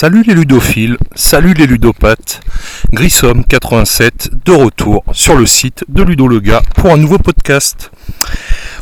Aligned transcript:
Salut 0.00 0.22
les 0.26 0.32
ludophiles, 0.32 0.96
salut 1.14 1.52
les 1.52 1.66
ludopathes. 1.66 2.40
Grissom 2.90 3.44
87 3.46 4.30
de 4.46 4.52
retour 4.52 5.04
sur 5.12 5.36
le 5.36 5.44
site 5.44 5.84
de 5.90 6.02
Ludo 6.02 6.26
Lega 6.26 6.62
pour 6.74 6.90
un 6.90 6.96
nouveau 6.96 7.18
podcast. 7.18 7.90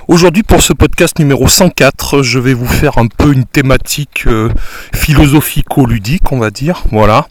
Aujourd'hui 0.06 0.44
pour 0.44 0.62
ce 0.62 0.72
podcast 0.72 1.18
numéro 1.18 1.48
104, 1.48 2.22
je 2.22 2.38
vais 2.38 2.54
vous 2.54 2.68
faire 2.68 2.98
un 2.98 3.08
peu 3.08 3.32
une 3.32 3.46
thématique 3.46 4.28
euh, 4.28 4.48
philosophico-ludique, 4.94 6.30
on 6.30 6.38
va 6.38 6.52
dire. 6.52 6.84
Voilà. 6.92 7.26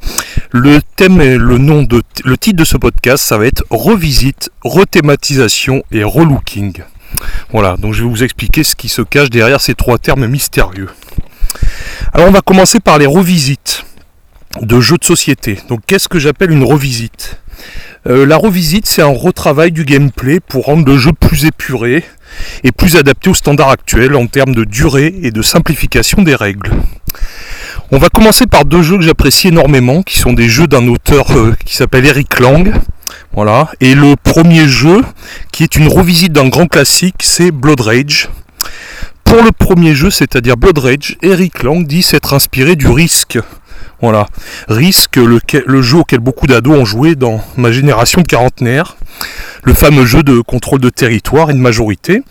Le 0.52 0.82
thème 0.98 1.22
et 1.22 1.38
le 1.38 1.58
nom 1.58 1.84
de 1.84 2.02
le 2.26 2.38
titre 2.38 2.58
de 2.58 2.66
ce 2.66 2.76
podcast, 2.76 3.24
ça 3.24 3.38
va 3.38 3.46
être 3.46 3.64
revisite, 3.70 4.50
rethématisation 4.66 5.82
et 5.94 6.04
relooking. 6.04 6.84
Voilà, 7.54 7.78
donc 7.78 7.94
je 7.94 8.04
vais 8.04 8.10
vous 8.10 8.26
expliquer 8.26 8.66
ce 8.66 8.76
qui 8.76 8.90
se 8.90 9.02
cache 9.02 9.30
derrière 9.30 9.62
ces 9.62 9.76
trois 9.76 9.98
termes 9.98 10.28
mystérieux. 10.28 10.90
Alors 12.14 12.28
on 12.28 12.32
va 12.32 12.42
commencer 12.42 12.80
par 12.80 12.98
les 12.98 13.06
revisites 13.06 13.84
de 14.62 14.80
jeux 14.80 14.98
de 14.98 15.06
société. 15.06 15.60
Donc 15.70 15.82
qu'est-ce 15.86 16.08
que 16.08 16.20
j'appelle 16.20 16.52
une 16.52 16.64
revisite? 16.64 17.40
Euh, 18.08 18.26
La 18.26 18.38
revisite 18.38 18.86
c'est 18.88 19.02
un 19.02 19.14
retravail 19.14 19.72
du 19.72 19.86
gameplay 19.86 20.40
pour 20.40 20.66
rendre 20.66 20.86
le 20.86 20.98
jeu 20.98 21.12
plus 21.12 21.46
épuré 21.46 22.04
et 22.64 22.72
plus 22.72 22.96
adapté 22.96 23.30
aux 23.30 23.34
standards 23.34 23.70
actuels 23.70 24.16
en 24.16 24.28
termes 24.28 24.56
de 24.56 24.64
durée 24.64 25.14
et 25.22 25.32
de 25.32 25.42
simplification 25.42 26.22
des 26.22 26.36
règles. 26.36 26.72
On 27.92 28.00
va 28.00 28.10
commencer 28.10 28.48
par 28.48 28.66
deux 28.66 28.82
jeux 28.82 28.98
que 28.98 29.04
j'apprécie 29.04 29.48
énormément, 29.48 30.04
qui 30.04 30.20
sont 30.20 30.34
des 30.34 30.50
jeux 30.50 30.68
d'un 30.68 30.88
auteur 30.88 31.32
euh, 31.32 31.56
qui 31.66 31.76
s'appelle 31.76 32.06
Eric 32.06 32.40
Lang. 32.40 32.74
Voilà. 33.32 33.70
Et 33.80 33.96
le 33.96 34.16
premier 34.22 34.68
jeu, 34.68 35.04
qui 35.54 35.64
est 35.64 35.76
une 35.76 35.88
revisite 35.88 36.34
d'un 36.34 36.50
grand 36.50 36.68
classique, 36.68 37.22
c'est 37.22 37.52
Blood 37.52 37.80
Rage. 37.80 38.30
Pour 39.28 39.44
le 39.44 39.52
premier 39.52 39.94
jeu, 39.94 40.10
c'est-à-dire 40.10 40.56
Blood 40.56 40.78
Rage, 40.78 41.18
Eric 41.22 41.64
Lang 41.64 41.86
dit 41.86 42.02
s'être 42.02 42.34
inspiré 42.34 42.78
du 42.78 42.88
Risk. 42.88 43.38
Voilà. 44.02 44.26
Risk, 44.70 45.18
le, 45.18 45.40
le 45.66 45.82
jeu 45.82 45.98
auquel 45.98 46.20
beaucoup 46.20 46.48
d'ados 46.48 46.80
ont 46.80 46.86
joué 46.86 47.16
dans 47.16 47.42
ma 47.58 47.72
génération 47.72 48.22
de 48.22 48.28
quarantenaires. 48.28 48.96
Le 49.64 49.74
fameux 49.74 50.06
jeu 50.06 50.24
de 50.24 50.40
contrôle 50.40 50.80
de 50.80 50.90
territoire 50.90 51.50
et 51.50 51.54
de 51.54 51.60
majorité 51.60 52.22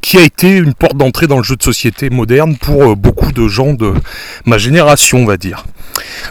qui 0.00 0.16
a 0.16 0.22
été 0.22 0.56
une 0.56 0.74
porte 0.74 0.96
d'entrée 0.96 1.26
dans 1.26 1.38
le 1.38 1.42
jeu 1.42 1.56
de 1.56 1.62
société 1.62 2.08
moderne 2.08 2.56
pour 2.56 2.82
euh, 2.82 2.94
beaucoup 2.94 3.32
de 3.32 3.48
gens 3.48 3.74
de 3.74 3.92
ma 4.46 4.58
génération, 4.58 5.18
on 5.18 5.26
va 5.26 5.36
dire. 5.36 5.64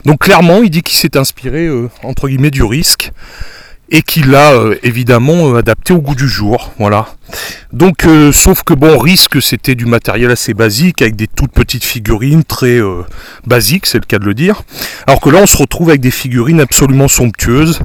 Donc 0.05 0.21
clairement, 0.21 0.63
il 0.63 0.69
dit 0.69 0.81
qu'il 0.81 0.97
s'est 0.97 1.17
inspiré, 1.17 1.67
euh, 1.67 1.89
entre 2.03 2.27
guillemets, 2.27 2.49
du 2.49 2.63
risque 2.63 3.11
et 3.91 4.01
qu'il 4.01 4.31
l'a 4.31 4.53
euh, 4.53 4.75
évidemment 4.83 5.49
euh, 5.49 5.59
adapté 5.59 5.93
au 5.93 5.99
goût 5.99 6.15
du 6.15 6.27
jour. 6.27 6.71
Voilà. 6.79 7.07
Donc, 7.73 8.05
euh, 8.05 8.31
sauf 8.31 8.63
que 8.63 8.73
bon, 8.73 8.97
risque, 8.97 9.41
c'était 9.41 9.75
du 9.75 9.85
matériel 9.85 10.31
assez 10.31 10.53
basique 10.53 11.01
avec 11.01 11.15
des 11.15 11.27
toutes 11.27 11.51
petites 11.51 11.83
figurines 11.83 12.43
très 12.43 12.79
basiques, 13.45 13.85
c'est 13.85 13.99
le 13.99 14.05
cas 14.05 14.19
de 14.19 14.25
le 14.25 14.33
dire. 14.33 14.63
Alors 15.07 15.19
que 15.19 15.29
là, 15.29 15.39
on 15.41 15.45
se 15.45 15.57
retrouve 15.57 15.89
avec 15.89 16.01
des 16.01 16.11
figurines 16.11 16.61
absolument 16.61 17.07
somptueuses. 17.07 17.79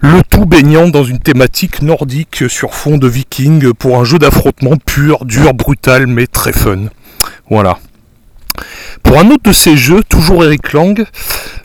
Le 0.00 0.20
tout 0.28 0.46
baignant 0.46 0.88
dans 0.88 1.04
une 1.04 1.20
thématique 1.20 1.80
nordique 1.80 2.44
sur 2.48 2.74
fond 2.74 2.98
de 2.98 3.06
viking 3.06 3.72
pour 3.72 3.98
un 4.00 4.04
jeu 4.04 4.18
d'affrontement 4.18 4.76
pur, 4.76 5.24
dur, 5.24 5.54
brutal, 5.54 6.06
mais 6.06 6.26
très 6.26 6.52
fun. 6.52 6.86
Voilà. 7.48 7.78
Pour 9.02 9.18
un 9.18 9.30
autre 9.30 9.42
de 9.44 9.52
ces 9.52 9.76
jeux, 9.76 10.02
toujours 10.08 10.44
Eric 10.44 10.72
Lang, 10.72 11.04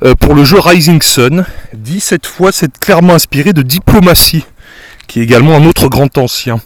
euh, 0.03 0.15
pour 0.15 0.33
le 0.33 0.43
jeu 0.43 0.59
Rising 0.59 1.01
Sun, 1.01 1.45
dit 1.73 1.99
cette 1.99 2.25
fois 2.25 2.51
s'être 2.51 2.79
clairement 2.79 3.13
inspiré 3.13 3.53
de 3.53 3.61
Diplomatie, 3.61 4.45
qui 5.07 5.19
est 5.19 5.23
également 5.23 5.55
un 5.55 5.65
autre 5.65 5.87
grand 5.87 6.17
ancien. 6.17 6.59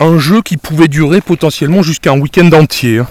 Un 0.00 0.18
jeu 0.18 0.42
qui 0.42 0.56
pouvait 0.56 0.88
durer 0.88 1.20
potentiellement 1.20 1.82
jusqu'à 1.82 2.12
un 2.12 2.18
week-end 2.18 2.50
entier. 2.52 3.02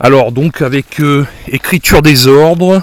Alors 0.00 0.32
donc 0.32 0.60
avec 0.62 1.00
euh, 1.00 1.26
écriture 1.48 2.02
des 2.02 2.26
ordres, 2.26 2.82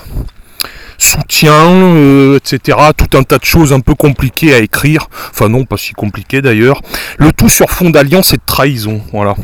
soutien, 0.98 1.54
euh, 1.54 2.38
etc. 2.38 2.78
Tout 2.98 3.18
un 3.18 3.24
tas 3.24 3.38
de 3.38 3.46
choses 3.46 3.74
un 3.74 3.80
peu 3.80 3.94
compliquées 3.94 4.54
à 4.54 4.60
écrire. 4.60 5.08
Enfin 5.30 5.50
non, 5.50 5.66
pas 5.66 5.78
si 5.78 5.94
compliquées 5.94 6.42
d'ailleurs. 6.42 6.82
Le 7.18 7.32
tout 7.32 7.50
sur 7.50 7.70
fond 7.70 7.90
d'alliance 7.90 8.34
et 8.34 8.38
de 8.38 8.44
trahison. 8.46 9.02
Voilà. 9.12 9.36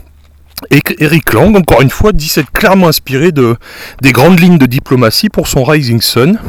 Et 0.71 0.81
Eric 0.99 1.33
Lang, 1.33 1.55
encore 1.55 1.81
une 1.81 1.89
fois, 1.89 2.11
dit 2.11 2.27
s'être 2.27 2.51
clairement 2.51 2.87
inspiré 2.87 3.31
de, 3.31 3.55
des 4.01 4.11
grandes 4.11 4.39
lignes 4.39 4.57
de 4.57 4.67
diplomatie 4.67 5.29
pour 5.29 5.47
son 5.47 5.63
Rising 5.63 6.01
Sun. 6.01 6.39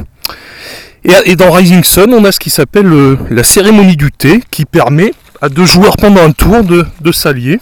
Et, 1.05 1.35
dans 1.37 1.51
Rising 1.51 1.83
Sun, 1.83 2.13
on 2.13 2.25
a 2.25 2.33
ce 2.33 2.39
qui 2.39 2.51
s'appelle 2.51 2.93
euh, 2.93 3.17
la 3.31 3.43
cérémonie 3.43 3.97
du 3.97 4.13
thé, 4.13 4.43
qui 4.51 4.67
permet 4.67 5.15
à 5.41 5.49
deux 5.49 5.65
joueurs 5.65 5.97
pendant 5.97 6.23
un 6.23 6.33
tour 6.33 6.63
de, 6.63 7.13
s'allier. 7.13 7.59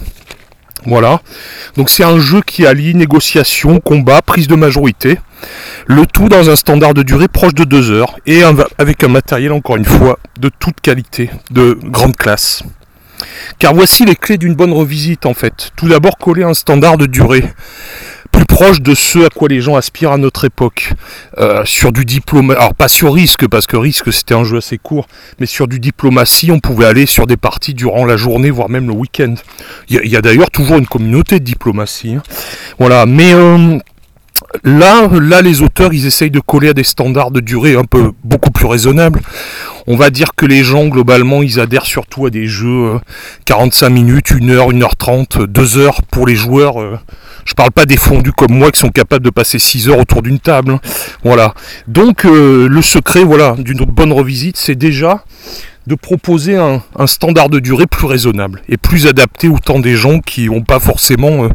Voilà. 0.85 1.21
Donc 1.77 1.91
c'est 1.91 2.03
un 2.03 2.19
jeu 2.19 2.41
qui 2.41 2.67
allie 2.67 2.95
négociation, 2.95 3.79
combat, 3.79 4.23
prise 4.23 4.49
de 4.49 4.57
majorité. 4.57 5.19
Le 5.87 6.07
tout 6.07 6.29
dans 6.29 6.51
un 6.51 6.57
standard 6.57 6.95
de 6.95 7.03
durée 7.03 7.29
proche 7.29 7.55
de 7.55 7.65
2 7.65 7.91
heures 7.93 8.17
et 8.27 8.43
avec 8.79 9.05
un 9.05 9.09
matériel 9.09 9.53
encore 9.53 9.77
une 9.77 9.85
fois 9.85 10.19
de 10.41 10.51
toute 10.59 10.81
qualité, 10.81 11.31
de 11.51 11.79
grande 11.83 12.17
classe. 12.17 12.65
Car 13.59 13.75
voici 13.75 14.05
les 14.05 14.17
clés 14.17 14.39
d'une 14.39 14.55
bonne 14.55 14.73
revisite 14.73 15.27
en 15.27 15.35
fait. 15.35 15.71
Tout 15.77 15.89
d'abord 15.89 16.19
coller 16.19 16.45
un 16.45 16.55
standard 16.55 16.97
de 16.97 17.07
durée 17.07 17.45
plus 18.33 18.45
proche 18.45 18.81
de 18.81 18.95
ce 18.95 19.27
à 19.27 19.31
quoi 19.31 19.49
les 19.49 19.61
gens 19.61 19.77
aspirent 19.77 20.13
à 20.13 20.19
notre 20.19 20.45
époque. 20.45 20.93
Euh, 21.39 21.65
sur 21.65 21.93
du 21.93 22.05
diplôme, 22.05 22.51
alors 22.51 22.75
pas 22.75 22.89
sur 22.89 23.15
risque 23.15 23.47
parce 23.49 23.67
que 23.67 23.77
risque 23.77 24.13
c'était 24.13 24.35
un 24.35 24.45
jeu 24.45 24.59
assez 24.59 24.79
court, 24.79 25.09
mais 25.39 25.47
sur 25.47 25.67
du 25.67 25.81
diplomatie 25.81 26.53
on 26.53 26.61
pouvait 26.61 26.87
aller 26.87 27.07
sur 27.07 27.27
des 27.27 27.37
parties 27.37 27.75
durant 27.75 28.05
la 28.05 28.17
journée 28.17 28.51
voire 28.51 28.69
même 28.69 28.87
le 28.87 28.93
week-end. 28.95 29.35
Il 29.89 30.07
y 30.07 30.17
a, 30.17 30.21
d'ailleurs 30.21 30.51
toujours 30.51 30.79
une 30.79 30.87
communauté 30.87 31.41
de 31.41 31.45
diplomatie. 31.45 32.15
hein. 32.15 32.23
Voilà, 32.79 33.07
mais 33.07 33.33
euh, 33.33 33.79
Là, 34.65 35.09
là, 35.21 35.43
les 35.43 35.63
auteurs, 35.63 35.93
ils 35.93 36.07
essayent 36.07 36.31
de 36.31 36.41
coller 36.41 36.69
à 36.69 36.73
des 36.73 36.85
standards 36.85 37.33
de 37.33 37.41
durée 37.41 37.75
un 37.75 37.85
peu 37.85 38.13
beaucoup 38.25 38.51
plus 38.51 38.67
raisonnables. 38.67 39.21
On 39.91 39.97
va 39.97 40.11
dire 40.11 40.33
que 40.37 40.45
les 40.45 40.63
gens, 40.63 40.87
globalement, 40.87 41.43
ils 41.43 41.61
adhèrent 41.61 41.87
surtout 41.87 42.27
à 42.27 42.31
des 42.31 42.47
jeux 42.47 42.97
euh, 42.97 42.99
45 43.47 43.89
minutes, 43.89 44.33
1 44.39 44.49
heure, 44.51 44.69
1 44.71 44.83
heure 44.83 44.97
30, 44.97 45.43
2 45.43 45.79
heures 45.79 46.03
pour 46.03 46.27
les 46.27 46.37
joueurs. 46.37 46.81
euh, 46.81 46.99
je 47.47 47.55
parle 47.55 47.71
pas 47.71 47.87
des 47.87 47.97
fondus 47.97 48.33
comme 48.33 48.53
moi 48.53 48.71
qui 48.71 48.79
sont 48.79 48.91
capables 48.91 49.25
de 49.25 49.31
passer 49.31 49.59
6 49.59 49.89
heures 49.89 49.99
autour 49.99 50.21
d'une 50.21 50.39
table. 50.41 50.73
hein. 50.73 50.81
Voilà. 51.25 51.55
Donc, 51.87 52.27
euh, 52.27 52.69
le 52.69 52.83
secret, 52.83 53.25
voilà, 53.25 53.55
d'une 53.59 53.79
bonne 53.87 54.13
revisite, 54.13 54.59
c'est 54.59 54.75
déjà 54.75 55.25
de 55.87 55.95
proposer 55.95 56.57
un, 56.57 56.83
standard 57.07 57.49
de 57.49 57.59
durée 57.59 57.87
plus 57.87 58.07
raisonnable 58.07 58.61
et 58.69 58.77
plus 58.77 59.07
adapté 59.07 59.49
au 59.49 59.59
temps 59.59 59.79
des 59.79 59.97
gens 59.97 60.21
qui 60.21 60.51
n'ont 60.51 60.63
pas 60.63 60.81
forcément 60.81 61.45
euh, 61.45 61.49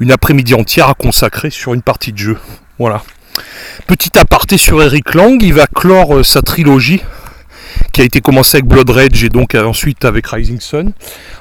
une 0.00 0.10
après-midi 0.10 0.54
entière 0.54 0.88
à 0.88 0.94
consacrer 0.94 1.50
sur 1.50 1.72
une 1.72 1.82
partie 1.82 2.12
de 2.12 2.18
jeu. 2.18 2.38
Voilà. 2.80 3.02
Petit 3.86 4.18
aparté 4.18 4.58
sur 4.58 4.82
Eric 4.82 5.14
Lang, 5.14 5.40
il 5.40 5.54
va 5.54 5.68
clore 5.68 6.16
euh, 6.16 6.22
sa 6.24 6.42
trilogie 6.42 7.00
qui 7.92 8.00
a 8.00 8.04
été 8.04 8.20
commencée 8.20 8.58
avec 8.58 8.66
Blood 8.66 8.90
Rage 8.90 9.24
et 9.24 9.28
donc 9.28 9.54
ensuite 9.54 10.04
avec 10.04 10.26
Rising 10.26 10.60
Sun 10.60 10.92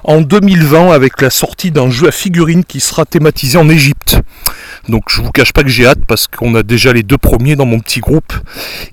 en 0.04 0.22
2020 0.22 0.92
avec 0.92 1.22
la 1.22 1.30
sortie 1.30 1.72
d'un 1.72 1.90
jeu 1.90 2.08
à 2.08 2.12
figurines 2.12 2.64
qui 2.64 2.80
sera 2.80 3.06
thématisé 3.06 3.58
en 3.58 3.70
Égypte. 3.70 4.18
Donc 4.90 5.04
je 5.10 5.22
vous 5.22 5.32
cache 5.32 5.54
pas 5.54 5.64
que 5.64 5.70
j'ai 5.70 5.86
hâte 5.86 6.06
parce 6.08 6.28
qu'on 6.28 6.56
a 6.56 6.64
déjà 6.64 6.94
les 6.94 7.04
deux 7.04 7.18
premiers 7.18 7.56
dans 7.56 7.66
mon 7.66 7.80
petit 7.80 8.00
groupe 8.00 8.34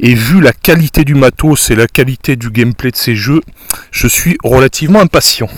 et 0.01 0.15
vu 0.15 0.41
la 0.41 0.53
qualité 0.53 1.05
du 1.05 1.15
matos 1.15 1.71
et 1.71 1.75
la 1.75 1.87
qualité 1.87 2.37
du 2.37 2.51
gameplay 2.51 2.91
de 2.91 2.97
ces 2.97 3.15
jeux, 3.15 3.41
je 3.91 4.07
suis 4.07 4.37
relativement 4.43 5.01
impatient. 5.01 5.49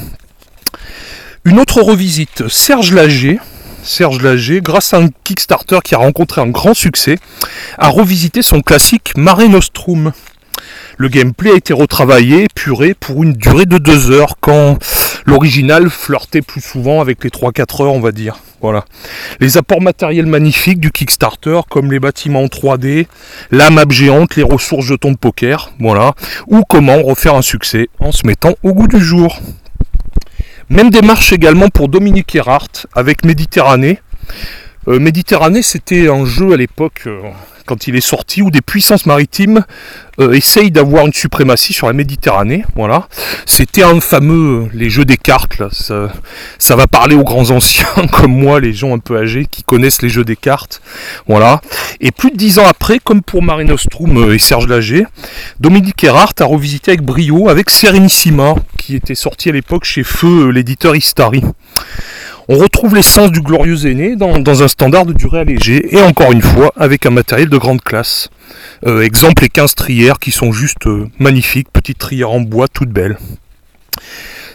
Une 1.44 1.58
autre 1.58 1.82
revisite, 1.82 2.48
Serge 2.48 2.92
Lager. 2.92 3.38
Serge 3.82 4.22
Lager, 4.22 4.62
grâce 4.62 4.94
à 4.94 4.98
un 4.98 5.08
Kickstarter 5.24 5.80
qui 5.84 5.94
a 5.94 5.98
rencontré 5.98 6.40
un 6.40 6.48
grand 6.48 6.72
succès, 6.72 7.18
a 7.76 7.88
revisité 7.88 8.40
son 8.40 8.62
classique 8.62 9.12
Mare 9.16 9.46
Nostrum. 9.48 10.12
Le 10.96 11.08
gameplay 11.08 11.50
a 11.50 11.56
été 11.56 11.72
retravaillé, 11.72 12.46
puré 12.54 12.94
pour 12.94 13.22
une 13.22 13.32
durée 13.32 13.66
de 13.66 13.78
2 13.78 14.10
heures, 14.12 14.36
quand 14.40 14.78
l'original 15.26 15.90
flirtait 15.90 16.42
plus 16.42 16.60
souvent 16.60 17.00
avec 17.00 17.24
les 17.24 17.30
3-4 17.30 17.82
heures, 17.82 17.92
on 17.92 18.00
va 18.00 18.12
dire. 18.12 18.36
Voilà. 18.60 18.84
Les 19.40 19.56
apports 19.56 19.82
matériels 19.82 20.26
magnifiques 20.26 20.80
du 20.80 20.90
Kickstarter, 20.90 21.60
comme 21.68 21.90
les 21.90 22.00
bâtiments 22.00 22.42
en 22.42 22.46
3D, 22.46 23.06
la 23.50 23.70
map 23.70 23.84
géante, 23.88 24.36
les 24.36 24.42
ressources 24.42 24.86
jetons 24.86 25.12
de 25.12 25.16
poker, 25.16 25.72
voilà. 25.80 26.14
Ou 26.46 26.62
comment 26.68 27.02
refaire 27.02 27.34
un 27.34 27.42
succès 27.42 27.88
en 27.98 28.12
se 28.12 28.26
mettant 28.26 28.54
au 28.62 28.72
goût 28.72 28.88
du 28.88 29.00
jour. 29.00 29.40
Même 30.70 30.90
démarche 30.90 31.32
également 31.32 31.68
pour 31.68 31.88
Dominique 31.88 32.34
Erhardt 32.34 32.86
avec 32.94 33.24
Méditerranée. 33.24 33.98
Euh, 34.88 34.98
Méditerranée, 34.98 35.62
c'était 35.62 36.08
un 36.08 36.26
jeu 36.26 36.52
à 36.52 36.56
l'époque 36.56 37.02
euh, 37.06 37.20
quand 37.66 37.86
il 37.86 37.96
est 37.96 38.02
sorti, 38.02 38.42
où 38.42 38.50
des 38.50 38.60
puissances 38.60 39.06
maritimes 39.06 39.64
euh, 40.20 40.32
essayent 40.32 40.70
d'avoir 40.70 41.06
une 41.06 41.12
suprématie 41.14 41.72
sur 41.72 41.86
la 41.86 41.94
Méditerranée. 41.94 42.64
Voilà. 42.76 43.08
C'était 43.46 43.82
un 43.82 44.00
fameux, 44.00 44.68
les 44.74 44.90
jeux 44.90 45.06
des 45.06 45.16
cartes, 45.16 45.62
ça, 45.72 46.12
ça, 46.58 46.76
va 46.76 46.86
parler 46.86 47.16
aux 47.16 47.24
grands 47.24 47.50
anciens 47.50 47.86
comme 48.12 48.32
moi, 48.32 48.60
les 48.60 48.74
gens 48.74 48.94
un 48.94 48.98
peu 48.98 49.16
âgés 49.16 49.46
qui 49.50 49.62
connaissent 49.62 50.02
les 50.02 50.10
jeux 50.10 50.24
des 50.24 50.36
cartes. 50.36 50.82
Voilà. 51.26 51.62
Et 52.00 52.10
plus 52.10 52.30
de 52.30 52.36
dix 52.36 52.58
ans 52.58 52.66
après, 52.68 52.98
comme 52.98 53.22
pour 53.22 53.42
Marino 53.42 53.78
Strum 53.78 54.32
et 54.32 54.38
Serge 54.38 54.68
Lager, 54.68 55.06
Dominique 55.60 56.04
Erhardt 56.04 56.34
a 56.40 56.44
revisité 56.44 56.90
avec 56.90 57.02
brio 57.02 57.48
avec 57.48 57.70
Serenissima, 57.70 58.54
qui 58.78 58.96
était 58.96 59.14
sorti 59.14 59.48
à 59.48 59.52
l'époque 59.52 59.84
chez 59.84 60.02
Feu, 60.04 60.50
l'éditeur 60.50 60.94
Istari. 60.94 61.42
On 62.46 62.58
retrouve 62.58 62.94
l'essence 62.94 63.32
du 63.32 63.40
glorieux 63.40 63.86
aîné 63.86 64.16
dans, 64.16 64.62
un 64.62 64.68
standard 64.68 65.06
de 65.06 65.14
durée 65.14 65.40
allégée 65.40 65.96
et 65.96 66.02
encore 66.02 66.30
une 66.30 66.42
fois 66.42 66.74
avec 66.76 67.06
un 67.06 67.10
matériel 67.10 67.48
de 67.48 67.56
grande 67.56 67.80
classe. 67.80 68.28
Euh, 68.86 69.00
exemple 69.00 69.44
les 69.44 69.48
15 69.48 69.74
trières 69.74 70.18
qui 70.18 70.30
sont 70.30 70.52
juste 70.52 70.86
euh, 70.86 71.08
magnifiques, 71.18 71.68
petites 71.72 71.96
trières 71.96 72.32
en 72.32 72.40
bois 72.40 72.68
toutes 72.68 72.90
belles. 72.90 73.16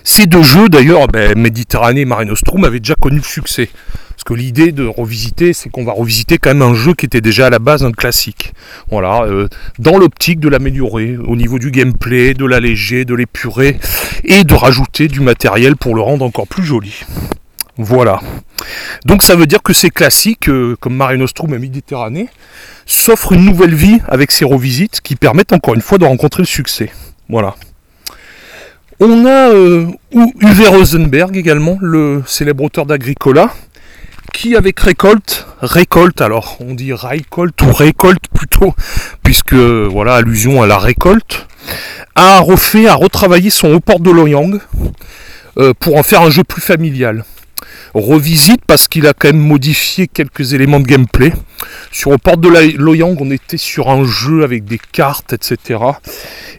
Ces 0.04 0.28
deux 0.28 0.44
jeux 0.44 0.70
d'ailleurs, 0.70 1.08
ben, 1.08 1.36
Méditerranée 1.36 2.02
et 2.02 2.06
Marine 2.06 2.30
Nostrum 2.30 2.64
avaient 2.64 2.80
déjà 2.80 2.94
connu 2.94 3.18
le 3.18 3.24
succès. 3.24 3.70
Parce 4.10 4.24
que 4.24 4.36
l'idée 4.36 4.72
de 4.72 4.86
revisiter, 4.86 5.54
c'est 5.54 5.70
qu'on 5.70 5.84
va 5.84 5.94
revisiter 5.94 6.38
quand 6.38 6.54
même 6.54 6.62
un 6.62 6.76
jeu 6.76 6.94
qui 6.94 7.08
était 7.08 7.22
déjà 7.22 7.48
à 7.48 7.50
la 7.50 7.58
base 7.58 7.84
un 7.84 7.92
classique. 7.92 8.54
Voilà, 8.92 9.24
euh, 9.24 9.48
dans 9.80 9.98
l'optique 9.98 10.40
de 10.40 10.48
l'améliorer 10.50 11.18
au 11.18 11.36
niveau 11.36 11.58
du 11.58 11.72
gameplay, 11.72 12.36
de 12.36 12.46
l'alléger, 12.46 13.04
de 13.04 13.16
l'épurer 13.16 13.80
et 14.26 14.44
de 14.44 14.54
rajouter 14.54 15.08
du 15.08 15.22
matériel 15.22 15.76
pour 15.76 15.96
le 15.96 16.02
rendre 16.02 16.24
encore 16.24 16.48
plus 16.48 16.64
joli. 16.64 16.94
Voilà. 17.82 18.20
Donc 19.06 19.24
ça 19.24 19.38
veut 19.38 19.46
dire 19.46 19.64
que 19.64 19.72
ces 19.72 19.90
classiques, 19.90 20.50
euh, 20.50 20.76
comme 20.82 20.98
Mare 20.98 21.16
Nostrum 21.16 21.54
et 21.54 21.60
Méditerranée, 21.60 22.28
s'offrent 22.86 23.32
une 23.32 23.46
nouvelle 23.46 23.74
vie 23.74 24.00
avec 24.10 24.32
ces 24.32 24.44
revisites 24.44 25.00
qui 25.00 25.16
permettent 25.16 25.54
encore 25.54 25.76
une 25.76 25.82
fois 25.82 25.98
de 25.98 26.04
rencontrer 26.04 26.44
le 26.44 26.48
succès. 26.48 26.92
Voilà. 27.30 27.56
On 29.00 29.26
a 29.26 29.50
euh, 29.52 29.88
Uwe 30.12 30.68
Rosenberg 30.68 31.38
également, 31.38 31.78
le 31.80 32.22
célèbre 32.28 32.66
auteur 32.66 32.86
d'Agricola, 32.86 33.54
qui 34.34 34.58
avec 34.58 34.78
récolte, 34.82 35.48
récolte 35.62 36.20
alors 36.20 36.58
on 36.60 36.74
dit 36.74 36.92
récolte 36.92 37.62
ou 37.62 37.72
récolte 37.72 38.26
plutôt, 38.34 38.76
puisque 39.24 39.54
voilà, 39.54 40.16
allusion 40.16 40.62
à 40.62 40.68
la 40.68 40.80
récolte, 40.80 41.48
a 42.16 42.40
refait, 42.40 42.90
a 42.90 42.96
retravaillé 42.96 43.50
son 43.50 43.72
Haut 43.72 43.80
Port 43.80 44.02
de 44.02 44.12
Loyang 44.12 44.60
euh, 45.58 45.74
pour 45.80 45.96
en 45.96 46.04
faire 46.04 46.24
un 46.24 46.30
jeu 46.30 46.44
plus 46.44 46.62
familial 46.62 47.24
revisite 47.94 48.62
parce 48.66 48.88
qu'il 48.88 49.08
a 49.08 49.14
quand 49.14 49.30
même 49.30 49.42
modifié 49.42 50.08
quelques 50.08 50.54
éléments 50.54 50.80
de 50.80 50.86
gameplay. 50.86 51.34
Sur 51.92 52.18
port 52.20 52.38
de 52.38 52.48
Loyang, 52.78 53.16
on 53.20 53.32
était 53.32 53.58
sur 53.58 53.90
un 53.90 54.06
jeu 54.06 54.44
avec 54.44 54.66
des 54.66 54.80
cartes, 54.92 55.34
etc. 55.34 55.80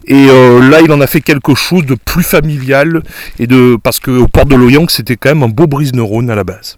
Et 0.06 0.26
euh, 0.28 0.68
là, 0.68 0.80
il 0.80 0.90
en 0.92 1.00
a 1.00 1.06
fait 1.06 1.20
quelque 1.20 1.54
chose 1.54 1.86
de 1.86 1.94
plus 1.94 2.22
familial 2.22 3.02
et 3.38 3.46
de 3.46 3.76
parce 3.82 4.00
que 4.00 4.10
au 4.10 4.28
port 4.28 4.46
de 4.46 4.56
Loyang, 4.56 4.88
c'était 4.88 5.16
quand 5.16 5.30
même 5.30 5.42
un 5.42 5.48
beau 5.48 5.66
brise 5.66 5.92
neurone 5.94 6.30
à 6.30 6.34
la 6.34 6.44
base. 6.44 6.76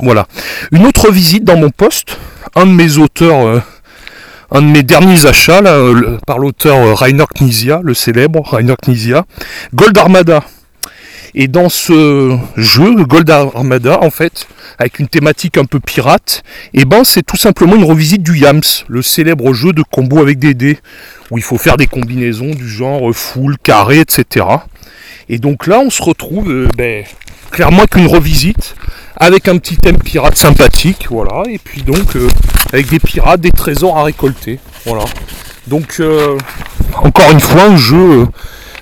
Voilà. 0.00 0.26
Une 0.72 0.86
autre 0.86 1.10
visite 1.10 1.44
dans 1.44 1.56
mon 1.56 1.70
poste, 1.70 2.18
un 2.54 2.66
de 2.66 2.72
mes 2.72 2.98
auteurs. 2.98 3.46
Euh, 3.46 3.60
un 4.50 4.62
de 4.62 4.66
mes 4.66 4.82
derniers 4.84 5.26
achats 5.26 5.62
par 6.26 6.38
l'auteur 6.38 6.96
Rainer 6.96 7.24
Knizia, 7.34 7.80
le 7.82 7.92
célèbre 7.92 8.42
Rainer 8.46 8.76
Knizia, 8.80 9.24
Gold 9.74 9.98
Armada. 9.98 10.44
Et 11.36 11.48
dans 11.48 11.68
ce 11.68 12.38
jeu, 12.56 12.94
Gold 13.04 13.28
Armada, 13.28 13.98
en 14.02 14.10
fait, 14.10 14.46
avec 14.78 15.00
une 15.00 15.08
thématique 15.08 15.58
un 15.58 15.64
peu 15.64 15.80
pirate, 15.80 16.44
et 16.72 16.82
eh 16.82 16.84
ben 16.84 17.02
c'est 17.02 17.24
tout 17.24 17.36
simplement 17.36 17.74
une 17.74 17.84
revisite 17.84 18.22
du 18.22 18.38
Yams, 18.38 18.62
le 18.88 19.02
célèbre 19.02 19.52
jeu 19.52 19.72
de 19.72 19.82
combo 19.82 20.20
avec 20.20 20.38
des 20.38 20.54
dés, 20.54 20.78
où 21.32 21.38
il 21.38 21.42
faut 21.42 21.58
faire 21.58 21.76
des 21.76 21.88
combinaisons 21.88 22.50
du 22.50 22.68
genre 22.68 23.12
full, 23.12 23.56
carré, 23.58 23.98
etc. 23.98 24.46
Et 25.28 25.38
donc 25.38 25.66
là, 25.66 25.80
on 25.80 25.90
se 25.90 26.02
retrouve 26.02 26.50
euh, 26.50 26.68
ben, 26.76 27.04
clairement 27.50 27.86
qu'une 27.86 28.06
revisite, 28.06 28.76
avec 29.16 29.48
un 29.48 29.58
petit 29.58 29.76
thème 29.76 29.98
pirate 29.98 30.36
sympathique, 30.36 31.06
voilà, 31.10 31.42
et 31.48 31.58
puis 31.58 31.82
donc 31.82 32.14
euh, 32.14 32.28
avec 32.72 32.88
des 32.88 33.00
pirates, 33.00 33.40
des 33.40 33.50
trésors 33.50 33.98
à 33.98 34.04
récolter, 34.04 34.60
voilà. 34.86 35.04
Donc 35.66 35.96
euh, 35.98 36.36
encore 37.02 37.30
une 37.32 37.40
fois, 37.40 37.64
un 37.64 37.76
jeu 37.76 38.26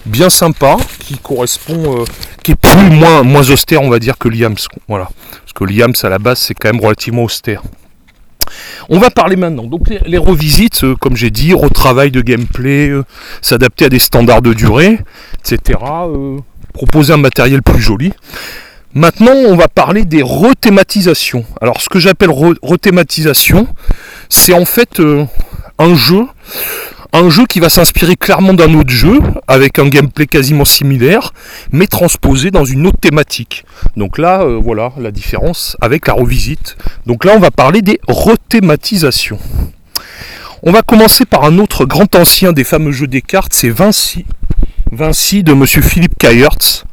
bien 0.06 0.30
sympa 0.30 0.76
qui 0.98 1.18
correspond, 1.18 2.00
euh, 2.00 2.04
qui 2.42 2.52
est 2.52 2.56
plus 2.56 2.90
moins, 2.90 3.22
moins 3.22 3.48
austère 3.50 3.82
on 3.82 3.90
va 3.90 3.98
dire 3.98 4.18
que 4.18 4.28
Liams. 4.28 4.56
Voilà. 4.88 5.08
Parce 5.30 5.52
que 5.54 5.64
Liams 5.64 5.94
à 6.02 6.08
la 6.08 6.18
base 6.18 6.38
c'est 6.38 6.54
quand 6.54 6.72
même 6.72 6.82
relativement 6.82 7.24
austère. 7.24 7.62
On 8.88 8.98
va 8.98 9.10
parler 9.10 9.36
maintenant. 9.36 9.64
Donc 9.64 9.88
les, 9.88 10.18
revisites, 10.18 10.84
euh, 10.84 10.96
comme 10.96 11.16
j'ai 11.16 11.30
dit, 11.30 11.54
retravail 11.54 12.10
de 12.10 12.20
gameplay, 12.20 12.88
euh, 12.88 13.04
s'adapter 13.40 13.86
à 13.86 13.88
des 13.88 14.00
standards 14.00 14.42
de 14.42 14.52
durée, 14.52 14.98
etc. 15.38 15.78
proposer 16.74 17.14
un 17.14 17.18
matériel 17.18 17.62
plus 17.62 17.80
joli. 17.80 18.12
Maintenant, 18.94 19.32
on 19.32 19.56
va 19.56 19.68
parler 19.68 20.04
des 20.04 20.20
rethématisations. 20.22 21.46
Alors, 21.62 21.80
ce 21.80 21.88
que 21.88 21.98
j'appelle 21.98 22.30
rethématisation, 22.30 23.66
c'est 24.28 24.52
en 24.52 24.66
fait 24.66 25.00
un 25.78 25.94
jeu 25.94 26.26
un 27.12 27.28
jeu 27.28 27.44
qui 27.46 27.60
va 27.60 27.68
s'inspirer 27.68 28.16
clairement 28.16 28.54
d'un 28.54 28.72
autre 28.74 28.90
jeu, 28.90 29.20
avec 29.46 29.78
un 29.78 29.88
gameplay 29.88 30.26
quasiment 30.26 30.64
similaire, 30.64 31.32
mais 31.70 31.86
transposé 31.86 32.50
dans 32.50 32.64
une 32.64 32.86
autre 32.86 32.98
thématique. 32.98 33.64
Donc 33.96 34.18
là, 34.18 34.42
euh, 34.42 34.58
voilà 34.62 34.92
la 34.98 35.10
différence 35.10 35.76
avec 35.80 36.06
la 36.06 36.14
revisite. 36.14 36.76
Donc 37.06 37.24
là, 37.24 37.32
on 37.36 37.40
va 37.40 37.50
parler 37.50 37.82
des 37.82 38.00
rethématisations. 38.08 39.38
On 40.62 40.72
va 40.72 40.82
commencer 40.82 41.24
par 41.24 41.44
un 41.44 41.58
autre 41.58 41.84
grand 41.84 42.14
ancien 42.14 42.52
des 42.52 42.64
fameux 42.64 42.92
jeux 42.92 43.08
des 43.08 43.20
cartes, 43.20 43.52
c'est 43.52 43.70
Vinci. 43.70 44.24
Vinci 44.90 45.42
de 45.42 45.52
Monsieur 45.52 45.82
Philippe 45.82 46.16
Kayertz 46.18 46.84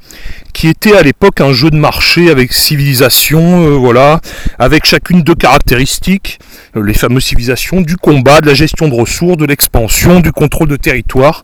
qui 0.54 0.68
était 0.68 0.96
à 0.96 1.01
l'époque 1.01 1.42
un 1.42 1.54
jeu 1.54 1.69
de 1.69 1.75
marché 1.75 2.30
avec 2.30 2.54
civilisation, 2.54 3.66
euh, 3.66 3.75
voilà, 3.75 4.19
avec 4.57 4.86
chacune 4.86 5.22
deux 5.22 5.36
caractéristiques, 5.36 6.40
euh, 6.75 6.84
les 6.84 6.94
fameuses 6.94 7.25
civilisations, 7.25 7.81
du 7.81 7.98
combat, 7.98 8.42
de 8.42 8.48
la 8.48 8.54
gestion 8.54 8.88
de 8.88 8.94
ressources, 8.94 9.38
de 9.38 9.46
l'expansion, 9.46 10.19
du 10.19 10.31
contrôle 10.31 10.68
de 10.68 10.75
territoire. 10.75 11.44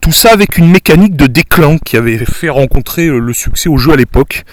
Tout 0.00 0.12
ça 0.12 0.32
avec 0.32 0.58
une 0.58 0.70
mécanique 0.70 1.16
de 1.16 1.26
déclin 1.26 1.78
qui 1.78 1.96
avait 1.96 2.18
fait 2.18 2.48
rencontrer 2.48 3.06
euh, 3.06 3.18
le 3.18 3.32
succès 3.32 3.68
au 3.68 3.78
jeu 3.78 3.92
à 3.92 3.96
l'époque, 3.96 4.44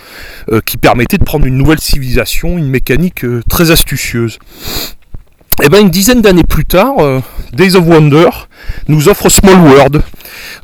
qui 0.65 0.77
permettait 0.77 1.17
de 1.17 1.23
prendre 1.23 1.45
une 1.45 1.57
nouvelle 1.57 1.79
civilisation, 1.79 2.57
une 2.57 2.67
mécanique 2.67 3.25
très 3.49 3.71
astucieuse. 3.71 4.39
Et 5.61 5.65
eh 5.65 5.69
bien 5.69 5.79
une 5.79 5.89
dizaine 5.89 6.21
d'années 6.21 6.43
plus 6.43 6.65
tard, 6.65 6.95
Days 7.53 7.75
of 7.75 7.85
Wonder 7.85 8.29
nous 8.87 9.07
offre 9.07 9.29
Small 9.29 9.59
World, 9.59 10.01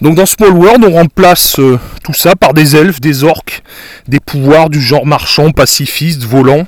donc 0.02 0.16
dans 0.16 0.26
Small 0.26 0.52
World, 0.52 0.84
on 0.86 0.94
remplace 0.94 1.60
euh, 1.60 1.80
tout 2.04 2.14
ça 2.14 2.36
par 2.36 2.54
des 2.54 2.76
elfes, 2.76 3.02
des 3.02 3.24
orques, 3.24 3.62
des 4.08 4.20
pouvoirs 4.20 4.70
du 4.70 4.82
genre 4.82 5.06
marchand, 5.06 5.52
pacifiste, 5.52 6.24
volant. 6.24 6.66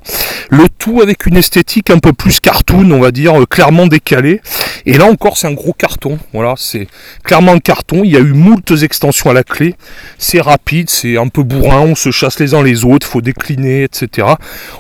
Le 0.50 0.68
tout 0.68 1.02
avec 1.02 1.26
une 1.26 1.38
esthétique 1.38 1.90
un 1.90 2.00
peu 2.00 2.14
plus 2.14 2.40
cartoon, 2.40 2.92
on 2.92 3.00
va 3.00 3.12
dire, 3.12 3.42
euh, 3.42 3.46
clairement 3.46 3.88
décalée. 3.88 4.42
Et 4.86 4.98
là 4.98 5.06
encore, 5.06 5.38
c'est 5.38 5.48
un 5.48 5.54
gros 5.54 5.74
carton. 5.74 6.20
Voilà, 6.34 6.56
c'est 6.58 6.88
clairement 7.24 7.54
un 7.54 7.60
carton. 7.60 8.04
Il 8.04 8.12
y 8.12 8.18
a 8.18 8.20
eu 8.20 8.34
moultes 8.34 8.74
extensions 8.82 9.30
à 9.30 9.34
la 9.34 9.44
clé. 9.44 9.76
C'est 10.18 10.42
rapide, 10.42 10.90
c'est 10.90 11.18
un 11.18 11.28
peu 11.28 11.44
bourrin, 11.44 11.82
on 11.82 11.96
se 11.96 12.12
chasse 12.12 12.40
les 12.40 12.54
uns 12.54 12.64
les 12.64 12.84
autres, 12.84 13.08
faut 13.08 13.22
décliner, 13.22 13.84
etc. 13.84 14.28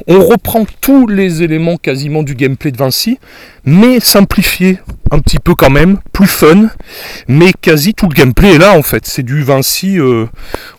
On 0.07 0.24
reprend 0.24 0.65
tous 0.81 1.07
les 1.07 1.43
éléments 1.43 1.77
quasiment 1.77 2.24
du 2.24 2.36
gameplay 2.36 2.72
de 2.72 2.77
Vinci, 2.77 3.19
mais 3.65 4.00
simplifié 4.00 4.79
un 5.12 5.19
petit 5.19 5.39
peu 5.39 5.55
quand 5.55 5.69
même, 5.69 6.00
plus 6.13 6.27
fun, 6.27 6.69
mais 7.27 7.51
quasi 7.62 7.93
tout 7.93 8.07
le 8.12 8.15
gameplay 8.15 8.56
est 8.56 8.58
là 8.58 8.77
en 8.77 8.84
fait. 8.84 9.06
C'est 9.06 9.24
du 9.24 9.41
Vinci 9.44 10.00
euh, 10.00 10.25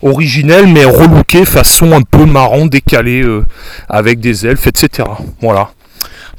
originel, 0.01 0.67
mais 0.67 0.85
relooké 0.85 1.45
façon 1.45 1.91
un 1.91 2.01
peu 2.01 2.25
marrant, 2.25 2.65
décalé, 2.65 3.21
euh, 3.23 3.43
avec 3.89 4.19
des 4.19 4.45
elfes, 4.45 4.67
etc. 4.67 5.09
Voilà. 5.41 5.71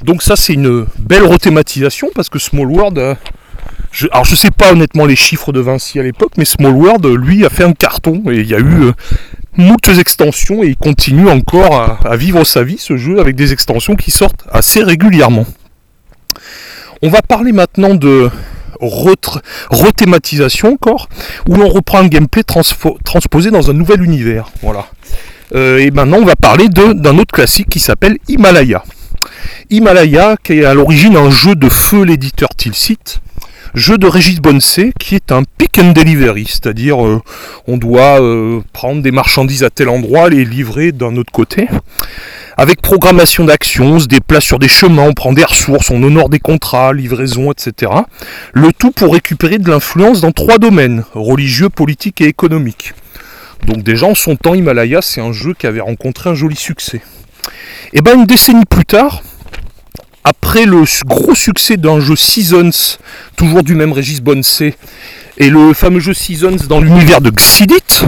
Donc 0.03 0.23
ça 0.23 0.35
c'est 0.35 0.53
une 0.53 0.85
belle 0.97 1.23
rethématisation 1.23 2.09
parce 2.15 2.29
que 2.29 2.39
Small 2.39 2.67
World, 2.67 2.97
euh, 2.97 3.15
je, 3.91 4.07
alors 4.11 4.25
je 4.25 4.35
sais 4.35 4.51
pas 4.51 4.71
honnêtement 4.71 5.05
les 5.05 5.15
chiffres 5.15 5.51
de 5.51 5.59
Vinci 5.59 5.99
à 5.99 6.03
l'époque, 6.03 6.33
mais 6.37 6.45
Small 6.45 6.73
World 6.73 7.05
lui 7.05 7.45
a 7.45 7.49
fait 7.49 7.63
un 7.63 7.73
carton 7.73 8.23
et 8.29 8.37
il 8.37 8.47
y 8.47 8.55
a 8.55 8.59
eu 8.59 8.91
moultes 9.57 9.89
extensions 9.99 10.63
et 10.63 10.67
il 10.67 10.75
continue 10.75 11.29
encore 11.29 11.99
à 12.05 12.17
vivre 12.17 12.43
sa 12.43 12.63
vie 12.63 12.77
ce 12.77 12.97
jeu 12.97 13.19
avec 13.19 13.35
des 13.35 13.53
extensions 13.53 13.95
qui 13.95 14.11
sortent 14.11 14.45
assez 14.51 14.83
régulièrement. 14.83 15.45
On 17.01 17.09
va 17.09 17.21
parler 17.21 17.51
maintenant 17.51 17.95
de 17.95 18.29
rethématisation 18.79 20.73
encore, 20.73 21.09
où 21.47 21.55
l'on 21.55 21.69
reprend 21.69 21.99
un 21.99 22.07
gameplay 22.07 22.43
transposé 22.43 23.51
dans 23.51 23.69
un 23.69 23.73
nouvel 23.73 24.01
univers. 24.01 24.49
Voilà. 24.61 24.87
Euh, 25.53 25.77
et 25.77 25.91
maintenant, 25.91 26.17
on 26.17 26.25
va 26.25 26.35
parler 26.35 26.67
d'un 26.69 27.17
autre 27.17 27.33
classique 27.33 27.69
qui 27.69 27.79
s'appelle 27.79 28.17
Himalaya. 28.27 28.83
Himalaya, 29.69 30.35
qui 30.43 30.53
est 30.53 30.65
à 30.65 30.73
l'origine 30.73 31.15
un 31.15 31.29
jeu 31.29 31.55
de 31.55 31.69
feu 31.69 32.03
l'éditeur 32.03 32.49
Tilsit, 32.55 33.19
jeu 33.73 33.97
de 33.97 34.07
Régis 34.07 34.39
Bonnecé, 34.39 34.93
qui 34.99 35.15
est 35.15 35.31
un 35.31 35.43
pick 35.57 35.77
and 35.79 35.91
delivery, 35.91 36.45
c'est-à-dire 36.47 37.05
euh, 37.05 37.21
on 37.67 37.77
doit 37.77 38.21
euh, 38.21 38.61
prendre 38.73 39.01
des 39.01 39.11
marchandises 39.11 39.63
à 39.63 39.69
tel 39.69 39.89
endroit, 39.89 40.29
les 40.29 40.45
livrer 40.45 40.91
d'un 40.91 41.15
autre 41.17 41.31
côté 41.31 41.67
Avec 42.57 42.81
programmation 42.81 43.43
d'action, 43.43 43.95
on 43.95 43.99
se 43.99 44.05
déplace 44.05 44.45
sur 44.45 44.59
des 44.59 44.69
chemins, 44.69 45.03
on 45.03 45.13
prend 45.13 45.33
des 45.33 45.43
ressources, 45.43 45.89
on 45.89 46.01
honore 46.01 46.29
des 46.29 46.39
contrats, 46.39 46.93
livraisons, 46.93 47.51
etc. 47.51 47.91
Le 48.53 48.71
tout 48.71 48.91
pour 48.91 49.11
récupérer 49.11 49.57
de 49.57 49.69
l'influence 49.69 50.21
dans 50.21 50.31
trois 50.31 50.57
domaines, 50.57 51.03
religieux, 51.13 51.67
politique 51.67 52.21
et 52.21 52.27
économique. 52.27 52.93
Donc 53.67 53.83
déjà 53.83 54.05
en 54.05 54.15
son 54.15 54.37
temps, 54.37 54.53
Himalaya, 54.53 55.01
c'est 55.01 55.19
un 55.19 55.33
jeu 55.33 55.53
qui 55.53 55.67
avait 55.67 55.81
rencontré 55.81 56.29
un 56.29 56.33
joli 56.33 56.55
succès. 56.55 57.01
Et 57.91 58.01
bien 58.01 58.15
une 58.15 58.25
décennie 58.25 58.65
plus 58.65 58.85
tard, 58.85 59.21
après 60.23 60.65
le 60.65 60.83
gros 61.05 61.35
succès 61.35 61.75
d'un 61.75 61.99
jeu 61.99 62.15
Seasons, 62.15 62.97
toujours 63.35 63.63
du 63.63 63.75
même 63.75 63.91
Régis 63.91 64.21
Bonsé, 64.21 64.75
et 65.37 65.49
le 65.49 65.73
fameux 65.73 65.99
jeu 65.99 66.13
Seasons 66.13 66.57
dans 66.69 66.79
l'univers 66.79 67.19
de 67.19 67.31
Xidit, 67.31 68.05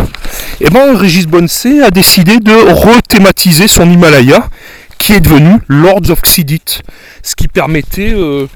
et 0.60 0.70
ben 0.70 0.96
Régis 0.96 1.28
Bonsé 1.28 1.84
a 1.84 1.92
décidé 1.92 2.40
de 2.40 2.52
rethématiser 2.52 3.68
son 3.68 3.90
Himalaya, 3.90 4.50
qui 4.98 5.14
est 5.14 5.20
devenu 5.20 5.60
Lords 5.68 6.10
of 6.10 6.22
Xidit, 6.24 6.82
ce 7.22 7.36
qui 7.36 7.48
permettait, 7.48 8.14
euh, 8.14 8.48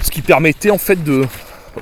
ce 0.00 0.10
qui 0.10 0.22
permettait 0.22 0.70
en 0.70 0.78
fait 0.78 1.04
de, 1.04 1.26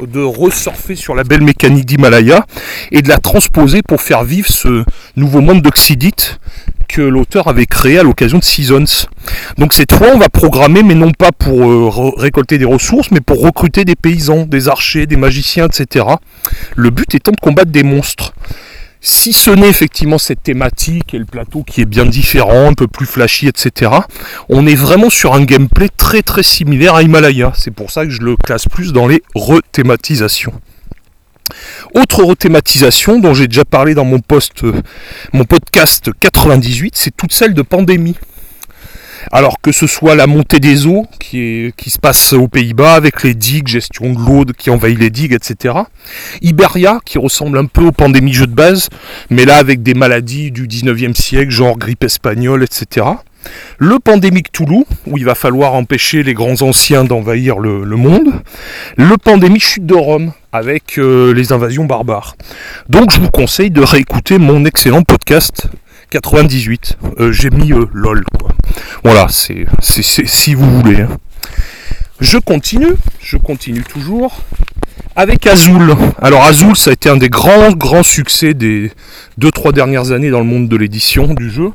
de 0.01 0.21
resurfer 0.21 0.97
sur 0.97 1.15
la 1.15 1.23
belle 1.23 1.43
mécanique 1.43 1.87
d'Himalaya 1.87 2.45
et 2.91 3.03
de 3.03 3.09
la 3.09 3.19
transposer 3.19 3.83
pour 3.83 4.01
faire 4.01 4.25
vivre 4.25 4.49
ce 4.49 4.85
nouveau 5.17 5.41
monde 5.41 5.63
d'Oxydite 5.63 6.41
que 6.89 7.03
l'auteur 7.03 7.47
avait 7.47 7.67
créé 7.67 7.99
à 7.99 8.03
l'occasion 8.03 8.39
de 8.39 8.45
Seasons. 8.45 9.07
Donc 9.59 9.75
cette 9.75 9.95
fois, 9.95 10.09
on 10.13 10.19
va 10.19 10.29
programmer, 10.29 10.83
mais 10.83 10.95
non 10.95 11.13
pas 11.13 11.31
pour 11.31 11.71
euh, 11.71 12.11
récolter 12.17 12.59
des 12.59 12.65
ressources, 12.65 13.13
mais 13.13 13.21
pour 13.21 13.41
recruter 13.41 13.85
des 13.85 13.95
paysans, 13.95 14.45
des 14.45 14.69
archers, 14.69 15.07
des 15.07 15.17
magiciens, 15.17 15.67
etc. 15.67 16.05
Le 16.75 16.91
but 16.91 17.15
étant 17.15 17.31
de 17.31 17.41
combattre 17.41 17.71
des 17.71 17.85
monstres. 17.85 18.33
Si 19.01 19.33
ce 19.33 19.51
n'est 19.51 19.69
effectivement 19.69 20.19
cette 20.19 20.43
thématique 20.43 21.15
et 21.15 21.19
le 21.19 21.25
plateau 21.25 21.63
qui 21.63 21.81
est 21.81 21.85
bien 21.85 22.05
différent, 22.05 22.69
un 22.69 22.75
peu 22.75 22.89
plus 22.89 23.07
flashy, 23.07 23.47
etc., 23.47 23.93
on 24.49 24.67
est 24.67 24.75
vraiment 24.75 25.09
sur 25.09 25.35
un 25.35 25.45
gameplay 25.45 25.89
très 25.89 26.23
très 26.23 26.43
similaire 26.43 26.95
à 26.95 27.03
Himalaya. 27.03 27.53
C'est 27.57 27.71
pour 27.71 27.91
ça 27.93 28.05
que 28.05 28.11
je 28.11 28.23
le 28.23 28.37
classe 28.37 28.67
plus 28.67 28.93
dans 28.93 29.07
les 29.07 29.23
rethématisations. 29.37 30.53
Autre 31.95 32.25
rethématisation 32.25 33.21
dont 33.21 33.35
j'ai 33.35 33.47
déjà 33.47 33.65
parlé 33.65 33.95
dans 33.95 34.05
mon, 34.05 34.19
post, 34.19 34.65
euh, 34.65 34.83
mon 35.33 35.45
podcast 35.45 36.11
98, 36.21 36.95
c'est 36.97 37.17
toute 37.17 37.33
celle 37.33 37.55
de 37.55 37.63
pandémie. 37.63 38.17
Alors 39.31 39.61
que 39.61 39.73
ce 39.73 39.87
soit 39.87 40.15
la 40.15 40.27
montée 40.27 40.61
des 40.61 40.87
eaux 40.87 41.07
qui, 41.21 41.73
se 41.87 41.99
passe 41.99 42.33
aux 42.33 42.49
Pays-Bas 42.49 42.95
avec 42.95 43.23
les 43.23 43.35
digues, 43.35 43.69
gestion 43.69 44.13
de 44.13 44.19
l'eau 44.19 44.45
qui 44.57 44.71
envahit 44.71 44.99
les 44.99 45.11
digues, 45.11 45.35
etc. 45.35 45.75
Iberia 46.41 47.01
qui 47.05 47.19
ressemble 47.19 47.59
un 47.59 47.67
peu 47.67 47.83
aux 47.83 47.93
pandémies 47.93 48.33
jeux 48.33 48.47
de 48.47 48.55
base, 48.55 48.89
mais 49.31 49.45
là 49.45 49.57
avec 49.57 49.83
des 49.83 49.95
maladies 49.95 50.51
du 50.51 50.67
19e 50.67 51.15
siècle, 51.15 51.51
genre 51.51 51.77
grippe 51.77 52.05
espagnole, 52.05 52.63
etc. 52.63 53.07
Le 53.79 53.99
pandémique 53.99 54.51
Toulouse, 54.51 54.85
où 55.07 55.19
il 55.19 55.25
va 55.25 55.35
falloir 55.35 55.75
empêcher 55.75 56.23
les 56.23 56.35
grands 56.35 56.61
anciens 56.63 57.05
d'envahir 57.05 57.59
le, 57.59 57.85
monde. 57.85 58.33
Le 58.97 59.17
pandémique 59.17 59.65
chute 59.65 59.87
de 59.87 59.95
Rome, 59.95 60.33
avec 60.53 60.99
euh, 60.99 61.33
les 61.33 61.53
invasions 61.53 61.85
barbares. 61.85 62.37
Donc 62.89 63.13
je 63.13 63.21
vous 63.21 63.31
conseille 63.31 63.71
de 63.71 63.83
réécouter 63.83 64.39
mon 64.39 64.65
excellent 64.65 65.03
podcast 65.03 65.69
98. 66.11 66.99
Euh, 67.21 67.33
j'ai 67.33 67.51
mis 67.51 67.73
euh, 67.73 67.87
LOL. 67.93 68.25
Voilà, 69.05 69.27
c'est 69.29 69.67
si 69.81 70.55
vous 70.55 70.81
voulez. 70.81 71.03
Hein. 71.03 71.19
Je 72.21 72.39
continue, 72.39 72.95
je 73.21 73.37
continue 73.37 73.83
toujours 73.83 74.43
avec 75.15 75.47
Azul. 75.47 75.95
Alors 76.21 76.45
Azul, 76.45 76.77
ça 76.77 76.91
a 76.91 76.93
été 76.93 77.09
un 77.09 77.17
des 77.17 77.29
grands, 77.29 77.73
grands 77.73 78.03
succès 78.03 78.55
des 78.55 78.91
2-3 79.41 79.73
dernières 79.73 80.13
années 80.13 80.31
dans 80.31 80.41
le 80.41 80.45
monde 80.45 80.69
de 80.69 80.77
l'édition 80.77 81.35
du 81.35 81.51
jeu. 81.51 81.71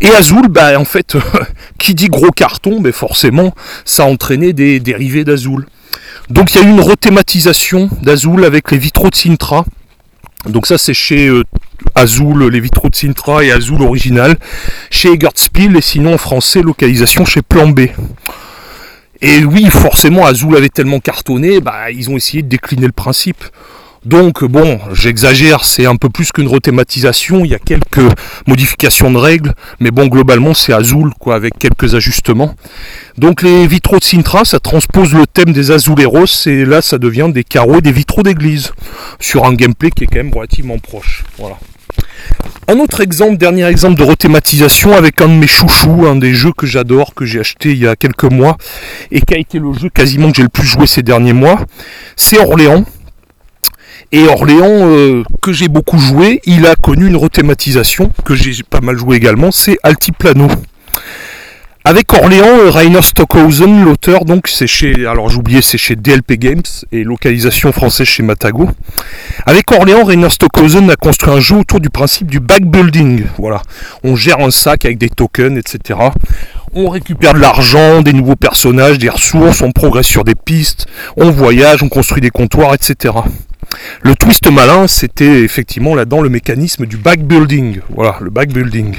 Et 0.00 0.08
Azul, 0.08 0.48
bah, 0.48 0.78
en 0.78 0.84
fait, 0.84 1.16
qui 1.78 1.94
dit 1.94 2.08
gros 2.08 2.30
carton, 2.30 2.80
mais 2.80 2.92
forcément, 2.92 3.54
ça 3.84 4.04
a 4.04 4.06
entraîné 4.06 4.52
des 4.52 4.80
dérivés 4.80 5.24
d'Azul. 5.24 5.66
Donc 6.30 6.54
il 6.54 6.60
y 6.60 6.64
a 6.64 6.66
eu 6.66 6.70
une 6.70 6.80
rethématisation 6.80 7.90
d'Azul 8.02 8.44
avec 8.44 8.70
les 8.70 8.78
vitraux 8.78 9.10
de 9.10 9.14
Sintra. 9.14 9.64
Donc 10.46 10.66
ça 10.66 10.78
c'est 10.78 10.94
chez 10.94 11.28
euh, 11.28 11.44
Azul, 11.94 12.48
les 12.48 12.60
vitraux 12.60 12.88
de 12.88 12.94
Sintra 12.94 13.44
et 13.44 13.52
Azul 13.52 13.82
original, 13.82 14.36
chez 14.90 15.12
Egertspiel 15.12 15.76
et 15.76 15.80
sinon 15.80 16.14
en 16.14 16.18
français 16.18 16.62
localisation 16.62 17.24
chez 17.24 17.42
Plan 17.42 17.68
B. 17.68 17.88
Et 19.20 19.44
oui, 19.44 19.66
forcément, 19.70 20.26
Azul 20.26 20.56
avait 20.56 20.68
tellement 20.68 20.98
cartonné, 20.98 21.60
bah, 21.60 21.90
ils 21.90 22.10
ont 22.10 22.16
essayé 22.16 22.42
de 22.42 22.48
décliner 22.48 22.86
le 22.86 22.92
principe. 22.92 23.44
Donc 24.04 24.42
bon, 24.42 24.80
j'exagère, 24.92 25.64
c'est 25.64 25.86
un 25.86 25.94
peu 25.94 26.08
plus 26.08 26.32
qu'une 26.32 26.48
rethématisation, 26.48 27.44
il 27.44 27.52
y 27.52 27.54
a 27.54 27.60
quelques 27.60 28.02
modifications 28.48 29.12
de 29.12 29.16
règles, 29.16 29.54
mais 29.78 29.92
bon, 29.92 30.08
globalement 30.08 30.54
c'est 30.54 30.72
Azul, 30.72 31.12
quoi, 31.20 31.36
avec 31.36 31.56
quelques 31.56 31.94
ajustements. 31.94 32.56
Donc 33.16 33.42
les 33.42 33.68
vitraux 33.68 34.00
de 34.00 34.04
Sintra, 34.04 34.44
ça 34.44 34.58
transpose 34.58 35.14
le 35.14 35.24
thème 35.28 35.52
des 35.52 35.70
Azuleros, 35.70 36.26
et 36.46 36.64
là 36.64 36.82
ça 36.82 36.98
devient 36.98 37.30
des 37.32 37.44
carreaux 37.44 37.78
et 37.78 37.80
des 37.80 37.92
vitraux 37.92 38.24
d'église, 38.24 38.72
sur 39.20 39.44
un 39.44 39.54
gameplay 39.54 39.92
qui 39.92 40.02
est 40.02 40.08
quand 40.08 40.16
même 40.16 40.34
relativement 40.34 40.78
proche. 40.78 41.21
Voilà. 41.38 41.58
Un 42.68 42.78
autre 42.78 43.00
exemple, 43.00 43.36
dernier 43.36 43.66
exemple 43.66 43.98
de 43.98 44.04
rethématisation 44.04 44.96
avec 44.96 45.20
un 45.20 45.28
de 45.28 45.34
mes 45.34 45.46
chouchous, 45.46 46.06
un 46.06 46.16
des 46.16 46.32
jeux 46.32 46.52
que 46.56 46.66
j'adore, 46.66 47.14
que 47.14 47.24
j'ai 47.24 47.40
acheté 47.40 47.72
il 47.72 47.78
y 47.78 47.86
a 47.86 47.96
quelques 47.96 48.24
mois, 48.24 48.56
et 49.10 49.20
qui 49.20 49.34
a 49.34 49.38
été 49.38 49.58
le 49.58 49.72
jeu 49.72 49.88
quasiment 49.88 50.30
que 50.30 50.36
j'ai 50.36 50.42
le 50.42 50.48
plus 50.48 50.64
joué 50.64 50.86
ces 50.86 51.02
derniers 51.02 51.32
mois, 51.32 51.60
c'est 52.16 52.38
Orléans. 52.38 52.84
Et 54.12 54.26
Orléans, 54.28 54.66
euh, 54.68 55.22
que 55.40 55.52
j'ai 55.52 55.68
beaucoup 55.68 55.98
joué, 55.98 56.40
il 56.44 56.66
a 56.66 56.76
connu 56.76 57.08
une 57.08 57.16
rethématisation, 57.16 58.12
que 58.24 58.34
j'ai 58.34 58.62
pas 58.62 58.80
mal 58.80 58.96
joué 58.96 59.16
également, 59.16 59.50
c'est 59.50 59.78
Altiplano. 59.82 60.48
Avec 61.84 62.12
Orléans, 62.12 62.46
euh, 62.46 62.70
Rainer 62.70 63.02
Stockhausen, 63.02 63.84
l'auteur, 63.84 64.24
donc 64.24 64.46
c'est 64.46 64.68
chez, 64.68 65.04
alors 65.04 65.28
j'oubliais, 65.28 65.62
c'est 65.62 65.78
chez 65.78 65.96
DLP 65.96 66.34
Games 66.38 66.62
et 66.92 67.02
localisation 67.02 67.72
française 67.72 68.06
chez 68.06 68.22
Matago. 68.22 68.68
Avec 69.46 69.72
Orléans, 69.72 70.04
Rainer 70.04 70.30
Stockhausen 70.30 70.88
a 70.90 70.94
construit 70.94 71.32
un 71.32 71.40
jeu 71.40 71.56
autour 71.56 71.80
du 71.80 71.90
principe 71.90 72.30
du 72.30 72.38
backbuilding. 72.38 73.24
Voilà, 73.36 73.62
on 74.04 74.14
gère 74.14 74.38
un 74.38 74.52
sac 74.52 74.84
avec 74.84 74.98
des 74.98 75.08
tokens, 75.08 75.58
etc. 75.58 75.98
On 76.72 76.88
récupère 76.88 77.34
de 77.34 77.40
l'argent, 77.40 78.00
des 78.00 78.12
nouveaux 78.12 78.36
personnages, 78.36 78.98
des 78.98 79.10
ressources, 79.10 79.60
on 79.60 79.72
progresse 79.72 80.06
sur 80.06 80.22
des 80.22 80.36
pistes, 80.36 80.86
on 81.16 81.30
voyage, 81.30 81.82
on 81.82 81.88
construit 81.88 82.20
des 82.20 82.30
comptoirs, 82.30 82.74
etc. 82.74 83.12
Le 84.02 84.14
twist 84.14 84.50
malin, 84.50 84.86
c'était 84.86 85.42
effectivement 85.42 85.94
là-dedans 85.94 86.20
le 86.20 86.28
mécanisme 86.28 86.86
du 86.86 86.96
backbuilding. 86.96 87.80
Voilà, 87.90 88.16
le 88.20 88.30
backbuilding. 88.30 88.96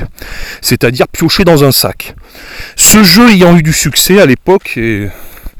C'est-à-dire 0.61 1.07
piocher 1.07 1.43
dans 1.43 1.63
un 1.63 1.71
sac. 1.71 2.15
Ce 2.75 3.03
jeu 3.03 3.29
ayant 3.31 3.57
eu 3.57 3.63
du 3.63 3.73
succès 3.73 4.19
à 4.19 4.25
l'époque, 4.25 4.77
et 4.77 5.09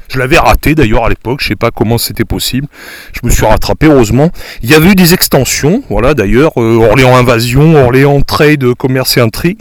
je 0.08 0.18
l'avais 0.18 0.38
raté 0.38 0.74
d'ailleurs 0.74 1.04
à 1.06 1.08
l'époque, 1.08 1.40
je 1.42 1.48
sais 1.48 1.56
pas 1.56 1.70
comment 1.70 1.98
c'était 1.98 2.24
possible. 2.24 2.68
Je 3.12 3.26
me 3.26 3.30
suis 3.30 3.44
rattrapé 3.44 3.86
heureusement. 3.86 4.30
Il 4.62 4.70
y 4.70 4.74
avait 4.74 4.90
eu 4.90 4.94
des 4.94 5.14
extensions, 5.14 5.82
voilà 5.88 6.14
d'ailleurs, 6.14 6.52
euh, 6.60 6.76
Orléans 6.76 7.16
Invasion, 7.16 7.82
Orléans 7.82 8.20
Trade, 8.20 8.74
Commerce 8.74 9.16
et 9.16 9.20
Intrigue. 9.20 9.60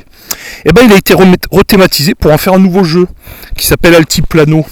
Et 0.65 0.69
eh 0.69 0.71
ben 0.71 0.83
il 0.85 0.93
a 0.93 0.97
été 0.97 1.13
rethématisé 1.51 2.15
pour 2.15 2.31
en 2.31 2.37
faire 2.37 2.53
un 2.53 2.59
nouveau 2.59 2.83
jeu 2.83 3.07
qui 3.57 3.65
s'appelle 3.65 3.95
Altiplano. 3.95 4.65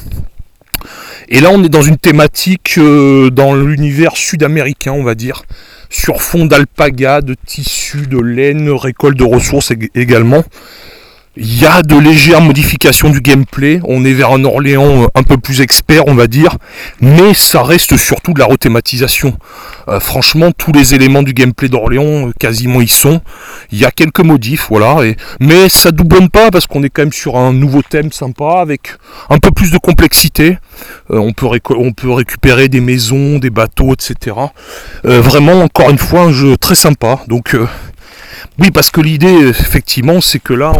Et 1.33 1.39
là, 1.39 1.49
on 1.49 1.63
est 1.63 1.69
dans 1.69 1.81
une 1.81 1.95
thématique 1.95 2.75
euh, 2.77 3.29
dans 3.29 3.55
l'univers 3.55 4.17
sud-américain, 4.17 4.91
on 4.91 5.01
va 5.01 5.15
dire, 5.15 5.43
sur 5.89 6.21
fond 6.21 6.45
d'alpaga, 6.45 7.21
de 7.21 7.37
tissu, 7.45 8.05
de 8.05 8.19
laine, 8.19 8.69
récolte 8.69 9.17
de 9.17 9.23
ressources 9.23 9.71
également. 9.95 10.43
Il 11.37 11.61
y 11.61 11.65
a 11.65 11.81
de 11.81 11.95
légères 11.95 12.41
modifications 12.41 13.09
du 13.09 13.21
gameplay, 13.21 13.79
on 13.85 14.03
est 14.03 14.11
vers 14.11 14.31
un 14.31 14.43
Orléans 14.43 15.03
euh, 15.03 15.07
un 15.15 15.23
peu 15.23 15.37
plus 15.37 15.61
expert 15.61 16.03
on 16.07 16.13
va 16.13 16.27
dire, 16.27 16.57
mais 16.99 17.33
ça 17.33 17.63
reste 17.63 17.95
surtout 17.95 18.33
de 18.33 18.39
la 18.39 18.45
rethématisation. 18.45 19.37
Euh, 19.87 20.01
franchement 20.01 20.51
tous 20.51 20.73
les 20.73 20.93
éléments 20.93 21.23
du 21.23 21.33
gameplay 21.33 21.69
d'Orléans 21.69 22.27
euh, 22.27 22.31
quasiment 22.37 22.81
y 22.81 22.89
sont. 22.89 23.21
Il 23.71 23.79
y 23.79 23.85
a 23.85 23.91
quelques 23.91 24.19
modifs, 24.19 24.67
voilà, 24.67 24.97
mais 25.39 25.69
ça 25.69 25.91
doublonne 25.91 26.27
pas 26.27 26.51
parce 26.51 26.67
qu'on 26.67 26.83
est 26.83 26.89
quand 26.89 27.03
même 27.03 27.13
sur 27.13 27.37
un 27.37 27.53
nouveau 27.53 27.81
thème 27.81 28.11
sympa 28.11 28.59
avec 28.59 28.97
un 29.29 29.37
peu 29.37 29.51
plus 29.51 29.71
de 29.71 29.77
complexité. 29.77 30.57
on, 31.09 31.31
peut 31.31 31.47
on 31.69 31.93
peut 31.93 32.11
récupérer 32.11 32.67
des 32.67 32.81
maisons, 32.81 33.39
des 33.39 33.49
bateaux, 33.49 33.93
etc. 33.93 34.35
vraiment 35.05 35.61
encore 35.63 35.91
une 35.91 35.97
fois 35.97 36.23
un 36.23 36.33
jeu 36.33 36.57
très 36.57 36.75
sympa. 36.75 37.21
Donc 37.29 37.55
oui 38.59 38.71
parce 38.71 38.91
que 38.91 39.01
l'idée 39.01 39.47
effectivement 39.47 40.21
c'est 40.21 40.39
que 40.39 40.53
là 40.53 40.73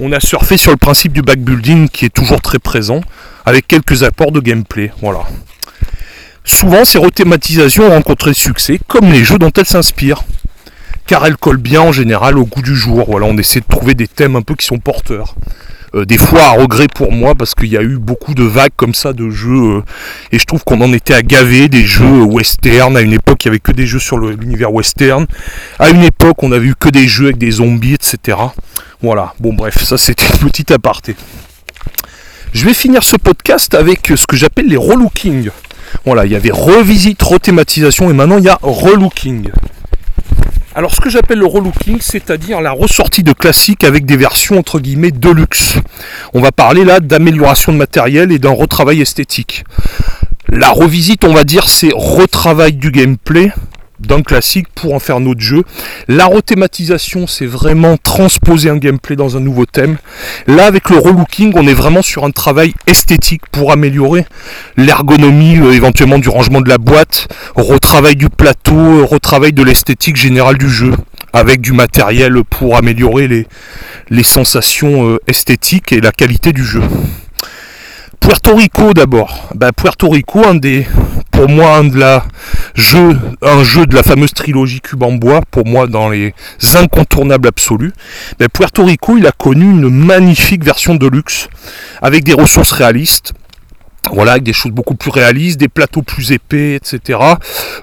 on 0.00 0.12
a 0.12 0.20
surfé 0.20 0.56
sur 0.56 0.70
le 0.70 0.76
principe 0.76 1.12
du 1.12 1.22
backbuilding 1.22 1.88
qui 1.88 2.06
est 2.06 2.14
toujours 2.14 2.40
très 2.40 2.58
présent, 2.58 3.00
avec 3.44 3.68
quelques 3.68 4.02
apports 4.02 4.32
de 4.32 4.40
gameplay. 4.40 4.92
Voilà. 5.00 5.20
Souvent, 6.44 6.84
ces 6.84 6.98
rethématisations 6.98 7.84
ont 7.86 7.90
rencontré 7.90 8.34
succès, 8.34 8.80
comme 8.88 9.12
les 9.12 9.22
jeux 9.22 9.38
dont 9.38 9.52
elles 9.56 9.66
s'inspirent, 9.66 10.24
car 11.06 11.24
elles 11.26 11.36
collent 11.36 11.56
bien 11.56 11.80
en 11.80 11.92
général 11.92 12.38
au 12.38 12.46
goût 12.46 12.62
du 12.62 12.74
jour. 12.74 13.04
Voilà, 13.08 13.26
on 13.26 13.36
essaie 13.36 13.60
de 13.60 13.66
trouver 13.66 13.94
des 13.94 14.08
thèmes 14.08 14.34
un 14.36 14.42
peu 14.42 14.54
qui 14.54 14.66
sont 14.66 14.78
porteurs. 14.78 15.36
Euh, 15.94 16.06
des 16.06 16.16
fois 16.16 16.42
à 16.44 16.50
regret 16.52 16.86
pour 16.88 17.12
moi 17.12 17.34
parce 17.34 17.54
qu'il 17.54 17.68
y 17.68 17.76
a 17.76 17.82
eu 17.82 17.98
beaucoup 17.98 18.32
de 18.32 18.44
vagues 18.44 18.72
comme 18.76 18.94
ça 18.94 19.12
de 19.12 19.28
jeux 19.28 19.76
euh, 19.76 19.82
et 20.30 20.38
je 20.38 20.44
trouve 20.46 20.64
qu'on 20.64 20.80
en 20.80 20.90
était 20.92 21.12
à 21.12 21.20
gaver 21.22 21.68
des 21.68 21.84
jeux 21.84 22.22
western 22.22 22.96
à 22.96 23.02
une 23.02 23.12
époque 23.12 23.44
il 23.44 23.48
n'y 23.48 23.50
avait 23.50 23.60
que 23.60 23.72
des 23.72 23.86
jeux 23.86 23.98
sur 23.98 24.18
l'univers 24.18 24.72
western 24.72 25.26
à 25.78 25.90
une 25.90 26.02
époque 26.02 26.42
on 26.42 26.50
avait 26.50 26.68
eu 26.68 26.74
que 26.74 26.88
des 26.88 27.06
jeux 27.06 27.26
avec 27.26 27.36
des 27.36 27.50
zombies 27.50 27.92
etc 27.92 28.38
Voilà, 29.02 29.34
bon 29.40 29.52
bref, 29.52 29.82
ça 29.82 29.98
c'était 29.98 30.24
une 30.32 30.48
petite 30.48 30.70
aparté. 30.70 31.16
Je 32.52 32.64
vais 32.64 32.72
finir 32.72 33.02
ce 33.02 33.16
podcast 33.16 33.74
avec 33.74 34.12
ce 34.14 34.26
que 34.28 34.36
j'appelle 34.36 34.68
les 34.68 34.76
relooking. 34.76 35.50
Voilà, 36.04 36.24
il 36.24 36.30
y 36.30 36.36
avait 36.36 36.52
revisite, 36.52 37.20
rethématisation 37.20 38.10
et 38.10 38.12
maintenant 38.12 38.38
il 38.38 38.44
y 38.44 38.48
a 38.48 38.58
relooking. 38.62 39.50
Alors 40.74 40.94
ce 40.94 41.02
que 41.02 41.10
j'appelle 41.10 41.38
le 41.38 41.44
relooking, 41.44 41.98
c'est-à-dire 42.00 42.62
la 42.62 42.72
ressortie 42.72 43.22
de 43.22 43.34
classique 43.34 43.84
avec 43.84 44.06
des 44.06 44.16
versions 44.16 44.58
entre 44.58 44.80
guillemets 44.80 45.10
de 45.10 45.28
luxe. 45.28 45.76
On 46.32 46.40
va 46.40 46.50
parler 46.50 46.84
là 46.84 46.98
d'amélioration 46.98 47.72
de 47.72 47.76
matériel 47.76 48.32
et 48.32 48.38
d'un 48.38 48.52
retravail 48.52 49.02
esthétique. 49.02 49.64
La 50.48 50.70
revisite, 50.70 51.24
on 51.24 51.34
va 51.34 51.44
dire, 51.44 51.68
c'est 51.68 51.90
retravail 51.94 52.72
du 52.72 52.90
gameplay, 52.90 53.52
d'un 54.06 54.22
classique 54.22 54.68
pour 54.74 54.94
en 54.94 54.98
faire 54.98 55.20
notre 55.20 55.40
jeu. 55.40 55.62
La 56.08 56.26
rethématisation, 56.26 57.26
c'est 57.26 57.46
vraiment 57.46 57.96
transposer 57.96 58.70
un 58.70 58.76
gameplay 58.76 59.16
dans 59.16 59.36
un 59.36 59.40
nouveau 59.40 59.66
thème. 59.66 59.96
Là, 60.46 60.66
avec 60.66 60.90
le 60.90 60.98
relooking, 60.98 61.52
on 61.56 61.66
est 61.66 61.74
vraiment 61.74 62.02
sur 62.02 62.24
un 62.24 62.30
travail 62.30 62.74
esthétique 62.86 63.42
pour 63.50 63.72
améliorer 63.72 64.26
l'ergonomie, 64.76 65.58
euh, 65.58 65.72
éventuellement 65.72 66.18
du 66.18 66.28
rangement 66.28 66.60
de 66.60 66.68
la 66.68 66.78
boîte, 66.78 67.28
retravail 67.56 68.16
du 68.16 68.28
plateau, 68.28 68.76
euh, 68.76 69.04
retravail 69.04 69.52
de 69.52 69.62
l'esthétique 69.62 70.16
générale 70.16 70.58
du 70.58 70.70
jeu, 70.70 70.92
avec 71.32 71.60
du 71.60 71.72
matériel 71.72 72.42
pour 72.48 72.76
améliorer 72.76 73.28
les, 73.28 74.22
sensations 74.22 75.08
euh, 75.08 75.18
esthétiques 75.26 75.92
et 75.92 76.00
la 76.00 76.12
qualité 76.12 76.52
du 76.52 76.64
jeu. 76.64 76.82
Puerto 78.20 78.54
Rico 78.54 78.94
d'abord. 78.94 79.48
Ben, 79.54 79.72
Puerto 79.72 80.08
Rico, 80.08 80.46
un 80.46 80.54
des, 80.54 80.86
pour 81.42 81.50
moi, 81.50 81.78
un, 81.78 81.90
jeu, 82.76 83.86
de 83.86 83.94
la 83.96 84.04
fameuse 84.04 84.32
trilogie 84.32 84.80
Cube 84.80 85.02
en 85.02 85.10
bois, 85.10 85.40
pour 85.50 85.66
moi 85.66 85.88
dans 85.88 86.08
les 86.08 86.34
incontournables 86.74 87.48
absolus. 87.48 87.92
Ben, 88.38 88.46
Puerto 88.48 88.84
Rico, 88.84 89.16
il 89.16 89.26
a 89.26 89.32
connu 89.32 89.64
une 89.64 89.90
magnifique 89.90 90.62
version 90.62 90.94
de 90.94 91.08
luxe 91.08 91.48
avec 92.00 92.22
des 92.22 92.32
ressources 92.32 92.70
réalistes. 92.70 93.32
Voilà, 94.12 94.32
avec 94.32 94.44
des 94.44 94.52
choses 94.52 94.70
beaucoup 94.70 94.94
plus 94.94 95.10
réalistes, 95.10 95.58
des 95.58 95.68
plateaux 95.68 96.02
plus 96.02 96.30
épais, 96.30 96.76
etc. 96.76 97.18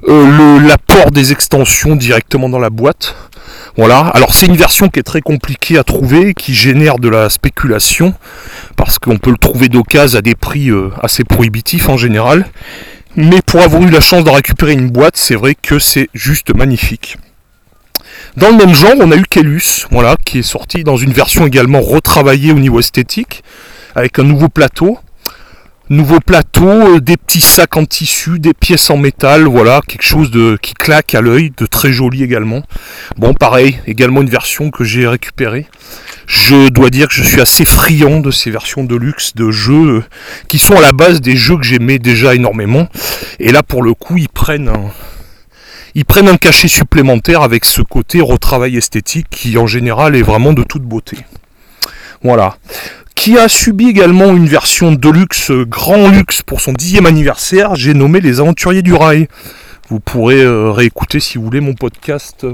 Euh, 0.07 0.59
L'apport 0.61 1.11
des 1.11 1.33
extensions 1.33 1.97
directement 1.97 2.47
dans 2.47 2.59
la 2.59 2.69
boîte. 2.69 3.13
Voilà, 3.75 4.07
alors 4.07 4.33
c'est 4.33 4.45
une 4.45 4.55
version 4.55 4.87
qui 4.87 5.01
est 5.01 5.03
très 5.03 5.21
compliquée 5.21 5.77
à 5.77 5.83
trouver, 5.83 6.33
qui 6.33 6.53
génère 6.53 6.97
de 6.97 7.09
la 7.09 7.29
spéculation, 7.29 8.13
parce 8.77 8.99
qu'on 8.99 9.17
peut 9.17 9.31
le 9.31 9.37
trouver 9.37 9.67
d'occasion 9.67 10.19
à 10.19 10.21
des 10.21 10.35
prix 10.35 10.69
euh, 10.69 10.91
assez 11.03 11.25
prohibitifs 11.25 11.89
en 11.89 11.97
général. 11.97 12.45
Mais 13.15 13.41
pour 13.41 13.61
avoir 13.61 13.81
eu 13.81 13.89
la 13.89 14.01
chance 14.01 14.23
de 14.23 14.29
récupérer 14.29 14.73
une 14.73 14.89
boîte, 14.89 15.17
c'est 15.17 15.35
vrai 15.35 15.55
que 15.55 15.79
c'est 15.79 16.09
juste 16.13 16.55
magnifique. 16.55 17.17
Dans 18.37 18.49
le 18.49 18.57
même 18.57 18.75
genre, 18.75 18.93
on 18.99 19.11
a 19.11 19.15
eu 19.15 19.23
Kelus, 19.23 19.87
voilà, 19.89 20.15
qui 20.23 20.39
est 20.39 20.43
sorti 20.43 20.83
dans 20.83 20.97
une 20.97 21.11
version 21.11 21.47
également 21.47 21.81
retravaillée 21.81 22.51
au 22.51 22.59
niveau 22.59 22.79
esthétique, 22.79 23.43
avec 23.95 24.19
un 24.19 24.23
nouveau 24.23 24.49
plateau. 24.49 24.99
Nouveau 25.91 26.19
plateau, 26.19 26.67
euh, 26.67 26.99
des 26.99 27.17
petits 27.17 27.41
sacs 27.41 27.75
en 27.75 27.83
tissu, 27.83 28.37
des 28.37 28.53
pièces 28.53 28.91
en 28.91 28.97
métal, 28.97 29.45
voilà, 29.45 29.81
quelque 29.87 30.03
chose 30.03 30.29
de 30.29 30.55
qui 30.61 30.75
claque 30.75 31.15
à 31.15 31.21
l'œil, 31.21 31.51
de 31.57 31.65
très 31.65 31.91
joli 31.91 32.21
également. 32.21 32.61
Bon, 33.17 33.33
pareil, 33.33 33.79
également 33.87 34.21
une 34.21 34.29
version 34.29 34.69
que 34.69 34.83
j'ai 34.83 35.07
récupérée. 35.07 35.65
Je 36.27 36.69
dois 36.69 36.91
dire 36.91 37.07
que 37.07 37.15
je 37.15 37.23
suis 37.23 37.41
assez 37.41 37.65
friand 37.65 38.19
de 38.19 38.29
ces 38.29 38.51
versions 38.51 38.83
de 38.83 38.95
luxe 38.95 39.33
de 39.33 39.49
jeux 39.49 39.97
euh, 39.97 40.03
qui 40.47 40.59
sont 40.59 40.77
à 40.77 40.81
la 40.81 40.91
base 40.91 41.21
des 41.21 41.35
jeux 41.35 41.57
que 41.57 41.65
j'aimais 41.65 41.97
déjà 41.97 42.35
énormément. 42.35 42.87
Et 43.39 43.51
là, 43.51 43.63
pour 43.63 43.81
le 43.81 43.95
coup, 43.95 44.15
ils 44.15 44.29
prennent 44.29 44.69
un, 44.69 44.91
ils 45.95 46.05
prennent 46.05 46.29
un 46.29 46.37
cachet 46.37 46.67
supplémentaire 46.67 47.41
avec 47.41 47.65
ce 47.65 47.81
côté 47.81 48.21
retravail 48.21 48.77
esthétique 48.77 49.25
qui 49.31 49.57
en 49.57 49.65
général 49.65 50.15
est 50.15 50.21
vraiment 50.21 50.53
de 50.53 50.61
toute 50.61 50.83
beauté. 50.83 51.17
Voilà 52.21 52.57
qui 53.19 53.37
a 53.37 53.49
subi 53.49 53.89
également 53.89 54.33
une 54.33 54.47
version 54.47 54.93
de 54.93 55.09
luxe, 55.09 55.51
euh, 55.51 55.65
grand 55.65 56.07
luxe 56.07 56.41
pour 56.41 56.61
son 56.61 56.71
dixième 56.71 57.05
anniversaire. 57.05 57.75
J'ai 57.75 57.93
nommé 57.93 58.21
Les 58.21 58.39
Aventuriers 58.39 58.81
du 58.81 58.93
Rail. 58.93 59.27
Vous 59.89 59.99
pourrez 59.99 60.41
euh, 60.41 60.71
réécouter 60.71 61.19
si 61.19 61.37
vous 61.37 61.43
voulez 61.43 61.59
mon 61.59 61.73
podcast. 61.73 62.47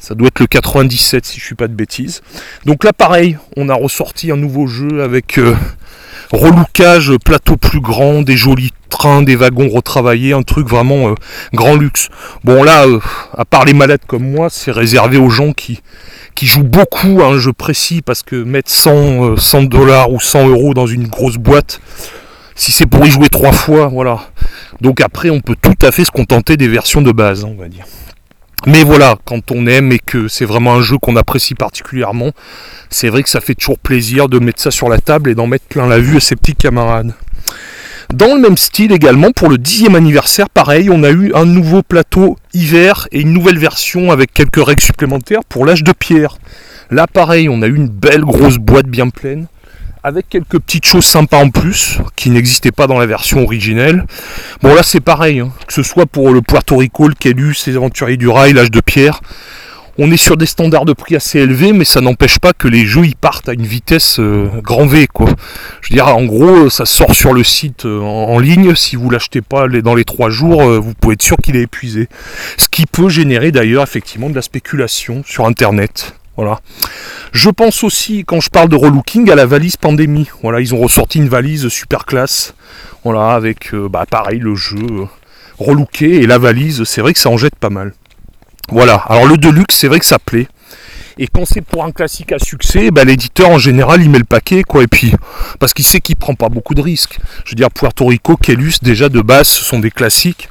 Ça 0.00 0.16
doit 0.16 0.26
être 0.26 0.40
le 0.40 0.48
97 0.48 1.24
si 1.24 1.38
je 1.38 1.44
suis 1.44 1.54
pas 1.54 1.68
de 1.68 1.74
bêtises. 1.74 2.20
Donc 2.66 2.82
là 2.82 2.92
pareil, 2.92 3.38
on 3.56 3.68
a 3.68 3.74
ressorti 3.74 4.32
un 4.32 4.36
nouveau 4.36 4.66
jeu 4.66 5.04
avec 5.04 5.38
euh, 5.38 5.54
relookage, 6.32 7.12
plateau 7.24 7.56
plus 7.56 7.80
grand, 7.80 8.22
des 8.22 8.36
jolis 8.36 8.72
des 9.24 9.36
wagons 9.36 9.68
retravaillés, 9.68 10.32
un 10.32 10.42
truc 10.42 10.68
vraiment 10.68 11.14
grand 11.52 11.74
luxe. 11.74 12.08
Bon 12.44 12.62
là, 12.62 12.86
à 13.36 13.44
part 13.44 13.64
les 13.64 13.72
malades 13.72 14.02
comme 14.06 14.30
moi, 14.30 14.48
c'est 14.50 14.70
réservé 14.70 15.18
aux 15.18 15.30
gens 15.30 15.52
qui, 15.52 15.80
qui 16.34 16.46
joue 16.46 16.62
beaucoup 16.62 17.20
à 17.22 17.26
un 17.26 17.38
jeu 17.38 17.52
précis 17.52 18.02
parce 18.02 18.22
que 18.22 18.36
mettre 18.36 18.70
100, 18.70 19.36
100 19.36 19.62
euh, 19.62 19.66
dollars 19.66 20.12
ou 20.12 20.20
100 20.20 20.48
euros 20.48 20.74
dans 20.74 20.86
une 20.86 21.08
grosse 21.08 21.36
boîte, 21.36 21.80
si 22.54 22.70
c'est 22.72 22.86
pour 22.86 23.04
y 23.04 23.10
jouer 23.10 23.28
trois 23.28 23.52
fois, 23.52 23.88
voilà. 23.88 24.20
Donc 24.80 25.00
après, 25.00 25.30
on 25.30 25.40
peut 25.40 25.56
tout 25.60 25.74
à 25.82 25.90
fait 25.90 26.04
se 26.04 26.10
contenter 26.10 26.56
des 26.56 26.68
versions 26.68 27.02
de 27.02 27.12
base, 27.12 27.44
hein, 27.44 27.50
on 27.50 27.60
va 27.60 27.68
dire. 27.68 27.84
Mais 28.66 28.84
voilà, 28.84 29.16
quand 29.24 29.50
on 29.50 29.66
aime 29.66 29.90
et 29.90 29.98
que 29.98 30.28
c'est 30.28 30.44
vraiment 30.44 30.74
un 30.74 30.80
jeu 30.80 30.96
qu'on 30.96 31.16
apprécie 31.16 31.56
particulièrement, 31.56 32.30
c'est 32.90 33.08
vrai 33.08 33.24
que 33.24 33.28
ça 33.28 33.40
fait 33.40 33.56
toujours 33.56 33.78
plaisir 33.78 34.28
de 34.28 34.38
mettre 34.38 34.62
ça 34.62 34.70
sur 34.70 34.88
la 34.88 34.98
table 34.98 35.30
et 35.30 35.34
d'en 35.34 35.48
mettre 35.48 35.64
plein 35.64 35.88
la 35.88 35.98
vue 35.98 36.18
à 36.18 36.20
ses 36.20 36.36
petits 36.36 36.54
camarades. 36.54 37.12
Dans 38.12 38.34
le 38.34 38.40
même 38.40 38.56
style 38.56 38.92
également, 38.92 39.32
pour 39.32 39.48
le 39.48 39.58
dixième 39.58 39.94
anniversaire, 39.94 40.50
pareil, 40.50 40.90
on 40.90 41.02
a 41.02 41.10
eu 41.10 41.32
un 41.34 41.44
nouveau 41.44 41.82
plateau 41.82 42.36
hiver 42.54 43.08
et 43.12 43.20
une 43.20 43.32
nouvelle 43.32 43.58
version 43.58 44.10
avec 44.10 44.32
quelques 44.32 44.64
règles 44.64 44.82
supplémentaires 44.82 45.44
pour 45.48 45.64
l'âge 45.64 45.84
de 45.84 45.92
pierre. 45.92 46.38
Là, 46.90 47.06
pareil, 47.06 47.48
on 47.48 47.62
a 47.62 47.66
eu 47.66 47.74
une 47.74 47.88
belle 47.88 48.22
grosse 48.22 48.58
boîte 48.58 48.86
bien 48.86 49.08
pleine 49.08 49.46
avec 50.04 50.28
quelques 50.28 50.58
petites 50.58 50.84
choses 50.84 51.04
sympas 51.04 51.38
en 51.38 51.50
plus 51.50 51.98
qui 52.16 52.30
n'existaient 52.30 52.72
pas 52.72 52.86
dans 52.86 52.98
la 52.98 53.06
version 53.06 53.44
originelle. 53.44 54.04
Bon 54.60 54.74
là 54.74 54.82
c'est 54.82 55.00
pareil, 55.00 55.40
hein, 55.40 55.52
que 55.66 55.72
ce 55.72 55.82
soit 55.82 56.06
pour 56.06 56.32
le 56.32 56.42
Puerto 56.42 56.76
Rico, 56.76 57.06
le 57.06 57.14
Calus, 57.14 57.54
les 57.66 57.76
aventuriers 57.76 58.16
du 58.16 58.28
rail, 58.28 58.52
l'âge 58.52 58.70
de 58.70 58.80
pierre, 58.80 59.20
on 59.98 60.10
est 60.10 60.16
sur 60.16 60.36
des 60.36 60.46
standards 60.46 60.86
de 60.86 60.94
prix 60.94 61.16
assez 61.16 61.40
élevés, 61.40 61.72
mais 61.72 61.84
ça 61.84 62.00
n'empêche 62.00 62.38
pas 62.38 62.52
que 62.52 62.66
les 62.66 62.86
jeux 62.86 63.04
ils 63.04 63.16
partent 63.16 63.48
à 63.48 63.52
une 63.52 63.66
vitesse 63.66 64.18
euh, 64.20 64.48
grand 64.62 64.86
V. 64.86 65.06
Je 65.80 65.90
veux 65.90 65.94
dire, 65.94 66.08
en 66.08 66.24
gros, 66.24 66.70
ça 66.70 66.86
sort 66.86 67.14
sur 67.14 67.34
le 67.34 67.44
site 67.44 67.84
euh, 67.84 68.00
en, 68.00 68.38
ligne. 68.38 68.74
Si 68.74 68.96
vous 68.96 69.10
l'achetez 69.10 69.42
pas 69.42 69.68
dans 69.68 69.94
les 69.94 70.04
trois 70.04 70.30
jours, 70.30 70.62
euh, 70.62 70.78
vous 70.78 70.94
pouvez 70.94 71.14
être 71.14 71.22
sûr 71.22 71.36
qu'il 71.36 71.56
est 71.56 71.62
épuisé. 71.62 72.08
Ce 72.56 72.68
qui 72.68 72.86
peut 72.86 73.10
générer 73.10 73.52
d'ailleurs 73.52 73.82
effectivement 73.82 74.30
de 74.30 74.34
la 74.34 74.42
spéculation 74.42 75.22
sur 75.26 75.44
Internet. 75.44 76.14
Voilà. 76.36 76.60
Je 77.32 77.50
pense 77.50 77.84
aussi, 77.84 78.24
quand 78.24 78.40
je 78.40 78.48
parle 78.48 78.70
de 78.70 78.76
relooking, 78.76 79.30
à 79.30 79.34
la 79.34 79.44
valise 79.44 79.76
pandémie. 79.76 80.28
Voilà, 80.42 80.60
ils 80.60 80.74
ont 80.74 80.78
ressorti 80.78 81.18
une 81.18 81.28
valise 81.28 81.68
super 81.68 82.06
classe. 82.06 82.54
Voilà, 83.04 83.32
avec 83.32 83.74
bah, 83.74 84.06
pareil 84.08 84.38
le 84.38 84.54
jeu 84.54 85.06
relooké 85.58 86.22
et 86.22 86.26
la 86.26 86.38
valise. 86.38 86.84
C'est 86.84 87.02
vrai 87.02 87.12
que 87.12 87.18
ça 87.18 87.28
en 87.28 87.36
jette 87.36 87.56
pas 87.56 87.68
mal. 87.68 87.92
Voilà, 88.72 88.94
alors 88.94 89.26
le 89.26 89.36
Deluxe, 89.36 89.76
c'est 89.76 89.86
vrai 89.86 89.98
que 89.98 90.06
ça 90.06 90.18
plaît. 90.18 90.48
Et 91.18 91.26
quand 91.26 91.44
c'est 91.44 91.60
pour 91.60 91.84
un 91.84 91.92
classique 91.92 92.32
à 92.32 92.38
succès, 92.38 92.90
bah, 92.90 93.04
l'éditeur 93.04 93.50
en 93.50 93.58
général 93.58 94.00
il 94.00 94.08
met 94.08 94.16
le 94.16 94.24
paquet 94.24 94.62
quoi. 94.62 94.82
Et 94.82 94.86
puis 94.86 95.12
parce 95.60 95.74
qu'il 95.74 95.84
sait 95.84 96.00
qu'il 96.00 96.16
prend 96.16 96.34
pas 96.34 96.48
beaucoup 96.48 96.74
de 96.74 96.80
risques. 96.80 97.18
Je 97.44 97.50
veux 97.50 97.56
dire 97.56 97.70
Puerto 97.70 98.06
Rico, 98.06 98.38
Kelus 98.38 98.76
déjà 98.80 99.10
de 99.10 99.20
base 99.20 99.48
ce 99.48 99.62
sont 99.62 99.78
des 99.78 99.90
classiques. 99.90 100.48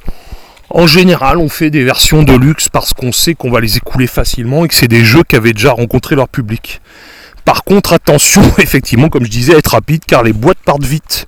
En 0.70 0.86
général 0.86 1.38
on 1.38 1.48
fait 1.48 1.70
des 1.70 1.82
versions 1.82 2.22
de 2.22 2.32
luxe 2.32 2.68
parce 2.68 2.92
qu'on 2.92 3.10
sait 3.10 3.34
qu'on 3.34 3.50
va 3.50 3.58
les 3.58 3.76
écouler 3.76 4.06
facilement 4.06 4.64
et 4.64 4.68
que 4.68 4.74
c'est 4.74 4.86
des 4.86 5.04
jeux 5.04 5.24
qui 5.24 5.34
avaient 5.34 5.52
déjà 5.52 5.72
rencontré 5.72 6.14
leur 6.14 6.28
public. 6.28 6.80
Par 7.44 7.64
contre 7.64 7.92
attention 7.92 8.42
effectivement 8.58 9.08
comme 9.08 9.24
je 9.24 9.30
disais 9.30 9.56
à 9.56 9.58
être 9.58 9.72
rapide 9.72 10.04
car 10.06 10.22
les 10.22 10.32
boîtes 10.32 10.62
partent 10.64 10.84
vite. 10.84 11.26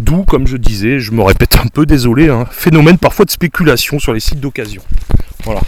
D'où 0.00 0.24
comme 0.24 0.46
je 0.46 0.56
disais, 0.56 1.00
je 1.00 1.12
me 1.12 1.22
répète 1.22 1.56
un 1.62 1.66
peu 1.66 1.84
désolé, 1.84 2.30
hein, 2.30 2.46
phénomène 2.50 2.96
parfois 2.96 3.26
de 3.26 3.30
spéculation 3.30 3.98
sur 3.98 4.14
les 4.14 4.20
sites 4.20 4.40
d'occasion. 4.40 4.80
Voilà. 5.44 5.60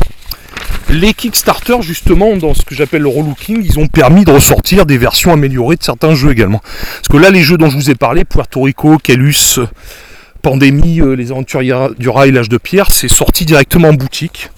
Les 0.90 1.14
Kickstarter, 1.14 1.81
justement, 1.81 2.37
dans 2.37 2.55
ce 2.55 2.62
que 2.64 2.75
j'appelle 2.75 3.03
le 3.03 3.09
relooking, 3.09 3.62
ils 3.64 3.79
ont 3.79 3.87
permis 3.87 4.25
de 4.25 4.31
ressortir 4.31 4.85
des 4.87 4.99
versions 4.99 5.33
améliorées 5.33 5.77
de 5.77 5.83
certains 5.83 6.14
jeux 6.14 6.31
également. 6.31 6.61
Parce 6.61 7.09
que 7.09 7.16
là, 7.16 7.31
les 7.31 7.42
jeux 7.42 7.57
dont 7.57 7.71
je 7.71 7.77
vous 7.77 7.90
ai 7.90 7.95
parlé, 7.95 8.25
Puerto 8.25 8.62
Rico, 8.62 8.99
Calus, 8.99 9.59
Pandémie, 10.42 11.01
euh, 11.01 11.14
les 11.14 11.31
aventuriers 11.31 11.87
du 11.99 12.09
rail, 12.09 12.33
l'âge 12.33 12.49
de 12.49 12.59
pierre, 12.59 12.90
c'est 12.90 13.09
sorti 13.09 13.45
directement 13.45 13.88
en 13.88 13.95
boutique. 13.95 14.51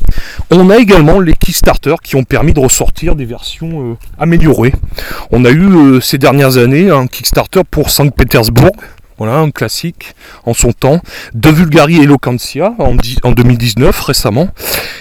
On 0.51 0.71
a 0.71 0.79
également 0.79 1.21
les 1.21 1.35
Kickstarter 1.35 1.95
qui 2.03 2.17
ont 2.17 2.25
permis 2.25 2.55
de 2.55 2.61
ressortir 2.61 3.15
des 3.15 3.27
versions 3.27 3.93
euh, 3.93 3.97
améliorées. 4.19 4.73
On 5.31 5.45
a 5.45 5.51
eu 5.51 5.69
euh, 5.69 6.01
ces 6.01 6.17
dernières 6.17 6.57
années 6.57 6.91
un 6.91 7.07
Kickstarter 7.07 7.61
pour 7.71 7.91
Saint-Pétersbourg, 7.91 8.73
voilà, 9.19 9.37
un 9.37 9.51
classique 9.51 10.15
en 10.45 10.55
son 10.55 10.73
temps. 10.73 11.01
De 11.35 11.51
Vulgari 11.51 12.03
Eloquentia 12.03 12.75
en, 12.79 12.97
en 13.23 13.33
2019 13.33 14.01
récemment. 14.01 14.49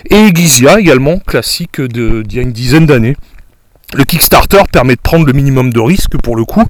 Et 0.10 0.30
Gizia 0.34 0.80
également, 0.80 1.20
classique 1.20 1.82
d'il 1.82 2.34
y 2.34 2.40
a 2.40 2.42
une 2.42 2.52
dizaine 2.52 2.86
d'années. 2.86 3.16
Le 3.96 4.06
Kickstarter 4.06 4.64
permet 4.72 4.96
de 4.96 5.02
prendre 5.02 5.26
le 5.26 5.34
minimum 5.34 5.72
de 5.72 5.80
risque 5.80 6.18
pour 6.18 6.36
le 6.36 6.46
coup, 6.46 6.64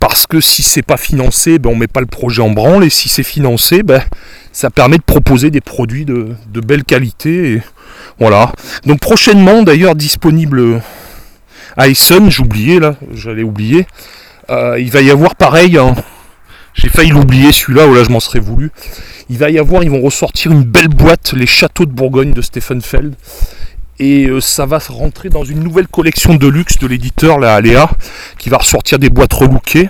parce 0.00 0.26
que 0.26 0.40
si 0.40 0.62
c'est 0.62 0.82
pas 0.82 0.96
financé, 0.96 1.58
ben 1.58 1.70
on 1.70 1.76
met 1.76 1.86
pas 1.86 2.00
le 2.00 2.06
projet 2.06 2.40
en 2.40 2.50
branle, 2.50 2.84
et 2.84 2.90
si 2.90 3.10
c'est 3.10 3.22
financé, 3.22 3.82
ben 3.82 4.02
ça 4.52 4.70
permet 4.70 4.96
de 4.96 5.02
proposer 5.02 5.50
des 5.50 5.60
produits 5.60 6.06
de, 6.06 6.34
belle 6.54 6.84
qualité. 6.84 7.60
Voilà. 8.18 8.52
Donc 8.86 9.00
prochainement 9.00 9.62
d'ailleurs 9.62 9.94
disponible 9.94 10.80
Ayson, 11.76 12.30
j'oubliais 12.30 12.80
là, 12.80 12.96
j'allais 13.12 13.42
oublier. 13.42 13.86
Euh, 14.48 14.80
il 14.80 14.90
va 14.90 15.02
y 15.02 15.10
avoir 15.10 15.34
pareil. 15.34 15.78
J'ai 16.76 16.88
failli 16.88 17.10
l'oublier 17.10 17.52
celui-là, 17.52 17.88
ou 17.88 17.94
là 17.94 18.04
je 18.04 18.10
m'en 18.10 18.20
serais 18.20 18.38
voulu. 18.38 18.70
Il 19.28 19.38
va 19.38 19.50
y 19.50 19.58
avoir, 19.58 19.82
ils 19.82 19.90
vont 19.90 20.02
ressortir 20.02 20.52
une 20.52 20.62
belle 20.62 20.88
boîte, 20.88 21.32
les 21.32 21.46
châteaux 21.46 21.86
de 21.86 21.90
Bourgogne 21.90 22.32
de 22.32 22.42
Stephen 22.42 22.80
Feld. 22.80 23.14
Et 23.98 24.26
euh, 24.26 24.42
ça 24.42 24.66
va 24.66 24.78
rentrer 24.90 25.30
dans 25.30 25.44
une 25.44 25.60
nouvelle 25.60 25.88
collection 25.88 26.34
de 26.34 26.46
luxe 26.46 26.78
de 26.78 26.86
l'éditeur, 26.86 27.38
la 27.38 27.54
Aléa, 27.54 27.88
qui 28.36 28.50
va 28.50 28.58
ressortir 28.58 28.98
des 28.98 29.08
boîtes 29.08 29.32
relookées. 29.32 29.88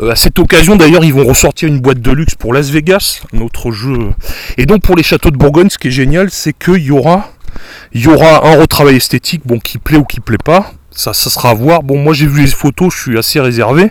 Euh, 0.00 0.12
à 0.12 0.16
cette 0.16 0.38
occasion 0.38 0.76
d'ailleurs, 0.76 1.04
ils 1.04 1.12
vont 1.12 1.26
ressortir 1.26 1.68
une 1.68 1.80
boîte 1.80 2.00
de 2.00 2.10
luxe 2.10 2.34
pour 2.36 2.54
Las 2.54 2.70
Vegas, 2.70 3.20
un 3.34 3.40
autre 3.42 3.70
jeu. 3.70 4.12
Et 4.56 4.64
donc 4.64 4.82
pour 4.82 4.96
les 4.96 5.02
châteaux 5.02 5.30
de 5.30 5.36
Bourgogne, 5.36 5.68
ce 5.68 5.76
qui 5.76 5.88
est 5.88 5.92
génial, 5.92 6.30
c'est 6.30 6.54
qu'il 6.54 6.82
y 6.82 6.90
aura, 6.90 7.32
y 7.92 8.08
aura 8.08 8.48
un 8.48 8.56
retravail 8.58 8.96
esthétique, 8.96 9.42
bon, 9.44 9.58
qui 9.58 9.76
plaît 9.76 9.98
ou 9.98 10.04
qui 10.04 10.20
plaît 10.20 10.38
pas. 10.42 10.72
Ça, 10.94 11.12
sera 11.12 11.50
à 11.50 11.54
voir. 11.54 11.82
Bon, 11.82 11.98
moi 11.98 12.14
j'ai 12.14 12.26
vu 12.26 12.42
les 12.42 12.46
photos, 12.46 12.94
je 12.94 13.00
suis 13.00 13.18
assez 13.18 13.40
réservé. 13.40 13.90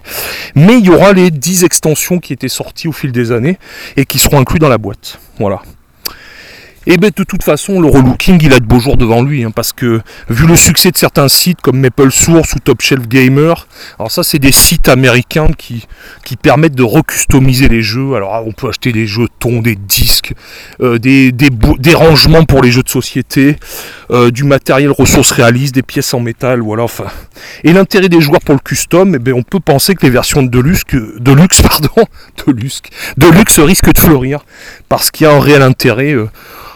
Mais 0.56 0.78
il 0.78 0.86
y 0.86 0.90
aura 0.90 1.14
les 1.14 1.32
10 1.32 1.64
extensions 1.64 2.20
qui 2.20 2.34
étaient 2.34 2.48
sorties 2.48 2.88
au 2.88 2.92
fil 2.92 3.12
des 3.12 3.32
années 3.32 3.58
et 3.98 4.06
qui 4.06 4.20
seront 4.20 4.40
inclus 4.40 4.60
dans 4.60 4.70
la 4.70 4.78
boîte. 4.78 5.20
Voilà. 5.40 5.62
Et 6.86 6.98
bien 6.98 7.10
de 7.16 7.24
toute 7.24 7.44
façon, 7.44 7.80
le 7.80 7.88
relooking, 7.88 8.40
il 8.42 8.54
a 8.54 8.60
de 8.60 8.66
beaux 8.66 8.80
jours 8.80 8.98
devant 8.98 9.22
lui, 9.22 9.44
hein, 9.44 9.52
parce 9.52 9.72
que 9.72 10.02
vu 10.30 10.48
le 10.48 10.56
succès 10.56 10.92
de 10.92 10.98
certains 10.98 11.30
sites 11.30 11.62
comme 11.62 11.80
Maple 11.80 12.12
Source 12.12 12.54
ou 12.54 12.60
Top 12.60 12.82
Shelf 12.82 13.08
Gamer, 13.08 13.68
alors 14.00 14.12
ça 14.12 14.24
c'est 14.24 14.40
des 14.40 14.52
sites 14.52 14.90
américains 14.90 15.48
qui, 15.58 15.86
permettent 16.42 16.76
de 16.76 16.84
recustomiser 16.84 17.70
les 17.70 17.82
jeux. 17.82 18.16
Alors 18.16 18.44
on 18.46 18.52
peut 18.52 18.68
acheter 18.68 18.92
des 18.92 19.08
jetons, 19.08 19.62
des 19.62 19.76
disques, 19.76 20.34
euh, 20.82 20.98
des, 20.98 21.32
des, 21.32 21.94
rangements 21.94 22.44
pour 22.44 22.62
les 22.62 22.72
jeux 22.72 22.84
de 22.84 22.90
société, 22.90 23.56
euh, 24.12 24.30
du 24.30 24.44
matériel 24.44 24.92
ressources 24.92 25.32
réalistes, 25.32 25.76
des 25.76 25.84
pièces 25.84 26.14
en 26.14 26.20
métal, 26.20 26.60
voilà. 26.60 26.84
Enfin. 26.84 27.06
Et 27.64 27.72
l'intérêt 27.72 28.10
des 28.10 28.20
joueurs 28.20 28.42
pour 28.42 28.56
le 28.56 28.60
custom, 28.60 29.16
eh 29.16 29.20
bien, 29.20 29.34
on 29.34 29.44
peut 29.44 29.60
penser 29.60 29.96
que 29.96 30.06
les 30.06 30.10
versions 30.10 30.44
de 30.44 30.60
luxe, 30.60 30.84
de 30.92 31.32
luxe, 31.32 31.62
pardon, 31.70 32.06
de 32.46 32.52
luxe, 32.52 32.82
de 33.16 33.28
luxe 33.28 33.60
risquent 33.60 33.94
de 33.94 34.00
fleurir, 34.00 34.44
parce 34.90 35.12
qu'il 35.12 35.28
y 35.28 35.30
a 35.30 35.34
un 35.34 35.40
réel 35.40 35.62
intérêt. 35.62 36.14
Euh, 36.14 36.28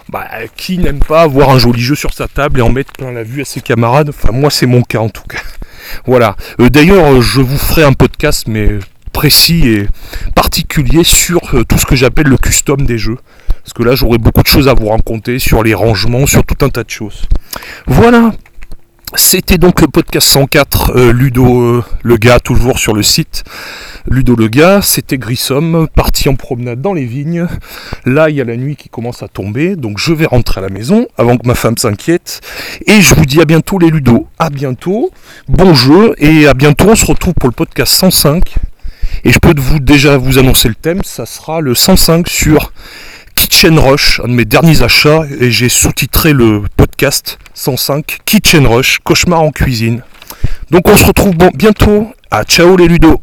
bah, 0.10 0.28
qui 0.56 0.78
n'aime 0.78 1.00
pas 1.00 1.24
avoir 1.24 1.50
un 1.50 1.60
joli 1.60 1.82
jeu 1.82 1.96
sur 1.96 2.14
sa 2.14 2.28
table 2.28 2.60
et 2.60 2.62
en 2.62 2.72
mettre 2.72 2.94
plein 2.94 3.12
la 3.12 3.24
vue 3.24 3.42
à 3.42 3.46
ses 3.46 3.62
camarades? 3.62 4.10
Enfin, 4.10 4.32
moi, 4.32 4.50
c'est 4.50 4.66
mon 4.66 4.82
cas 4.82 5.00
en 5.00 5.10
tout 5.10 5.28
cas. 5.28 5.40
Voilà. 6.06 6.36
Euh, 6.60 6.70
d'ailleurs, 6.70 7.06
euh, 7.06 7.22
je 7.22 7.40
vous 7.40 7.58
ferai 7.58 7.84
un 7.84 7.94
podcast, 7.94 8.46
mais 8.48 8.80
précis 9.14 9.70
et 9.70 9.88
particulier 10.36 11.06
sur 11.06 11.40
euh, 11.54 11.64
tout 11.64 11.78
ce 11.78 11.86
que 11.86 11.96
j'appelle 11.96 12.28
le 12.28 12.38
custom 12.38 12.86
des 12.86 12.98
jeux. 12.98 13.18
Parce 13.64 13.74
que 13.74 13.84
là, 13.84 13.96
j'aurai 13.96 14.18
beaucoup 14.18 14.44
de 14.44 14.48
choses 14.48 14.68
à 14.68 14.74
vous 14.74 14.90
raconter 14.90 15.40
sur 15.40 15.64
les 15.64 15.74
rangements, 15.74 16.26
sur 16.26 16.46
tout 16.46 16.66
un 16.66 16.70
tas 16.70 16.84
de 16.84 16.90
choses. 16.90 17.22
Voilà. 17.86 18.34
C'était 19.20 19.58
donc 19.58 19.82
le 19.82 19.88
podcast 19.88 20.28
104, 20.28 21.10
Ludo 21.10 21.84
le 22.04 22.18
gars, 22.18 22.40
toujours 22.40 22.78
sur 22.78 22.94
le 22.94 23.02
site. 23.02 23.44
Ludo 24.10 24.36
le 24.36 24.48
gars, 24.48 24.82
c'était 24.82 25.18
Grissom, 25.18 25.88
parti 25.94 26.30
en 26.30 26.36
promenade 26.36 26.82
dans 26.82 26.94
les 26.94 27.06
vignes. 27.06 27.48
Là, 28.06 28.30
il 28.30 28.36
y 28.36 28.42
a 28.42 28.46
la 28.46 28.56
nuit 28.56 28.76
qui 28.76 28.90
commence 28.90 29.24
à 29.24 29.28
tomber, 29.28 29.76
donc 29.76 29.98
je 29.98 30.14
vais 30.14 30.28
rentrer 30.28 30.60
à 30.60 30.62
la 30.62 30.70
maison 30.70 31.08
avant 31.18 31.36
que 31.36 31.48
ma 31.48 31.56
femme 31.56 31.78
s'inquiète. 31.78 32.42
Et 32.86 33.02
je 33.02 33.16
vous 33.16 33.26
dis 33.26 33.42
à 33.42 33.46
bientôt 33.46 33.80
les 33.80 33.90
Ludo. 33.90 34.28
À 34.38 34.52
bientôt, 34.52 35.12
bon 35.50 35.74
jeu, 35.74 36.14
et 36.20 36.48
à 36.48 36.54
bientôt, 36.54 36.90
on 36.90 36.96
se 36.96 37.06
retrouve 37.06 37.34
pour 37.34 37.50
le 37.50 37.56
podcast 37.56 37.94
105. 37.94 38.56
Et 39.24 39.32
je 39.32 39.40
peux 39.40 39.56
déjà 39.80 40.18
vous 40.18 40.38
annoncer 40.38 40.70
le 40.70 40.76
thème, 40.76 41.02
ça 41.04 41.26
sera 41.26 41.60
le 41.60 41.74
105 41.74 42.30
sur 42.30 42.72
Kitchen 43.38 43.78
Rush, 43.78 44.20
un 44.24 44.30
de 44.30 44.34
mes 44.34 44.46
derniers 44.46 44.82
achats, 44.82 45.22
et 45.40 45.52
j'ai 45.52 45.70
sous-titré 45.70 46.34
le 46.34 46.64
podcast 46.76 47.38
105 47.54 48.18
Kitchen 48.26 48.66
Rush, 48.66 48.98
cauchemar 49.04 49.44
en 49.44 49.52
cuisine. 49.52 50.02
Donc 50.72 50.88
on 50.88 50.98
se 50.98 51.06
retrouve 51.06 51.36
bientôt. 51.54 52.12
À 52.32 52.44
ciao 52.44 52.76
les 52.76 52.88
Ludo 52.88 53.22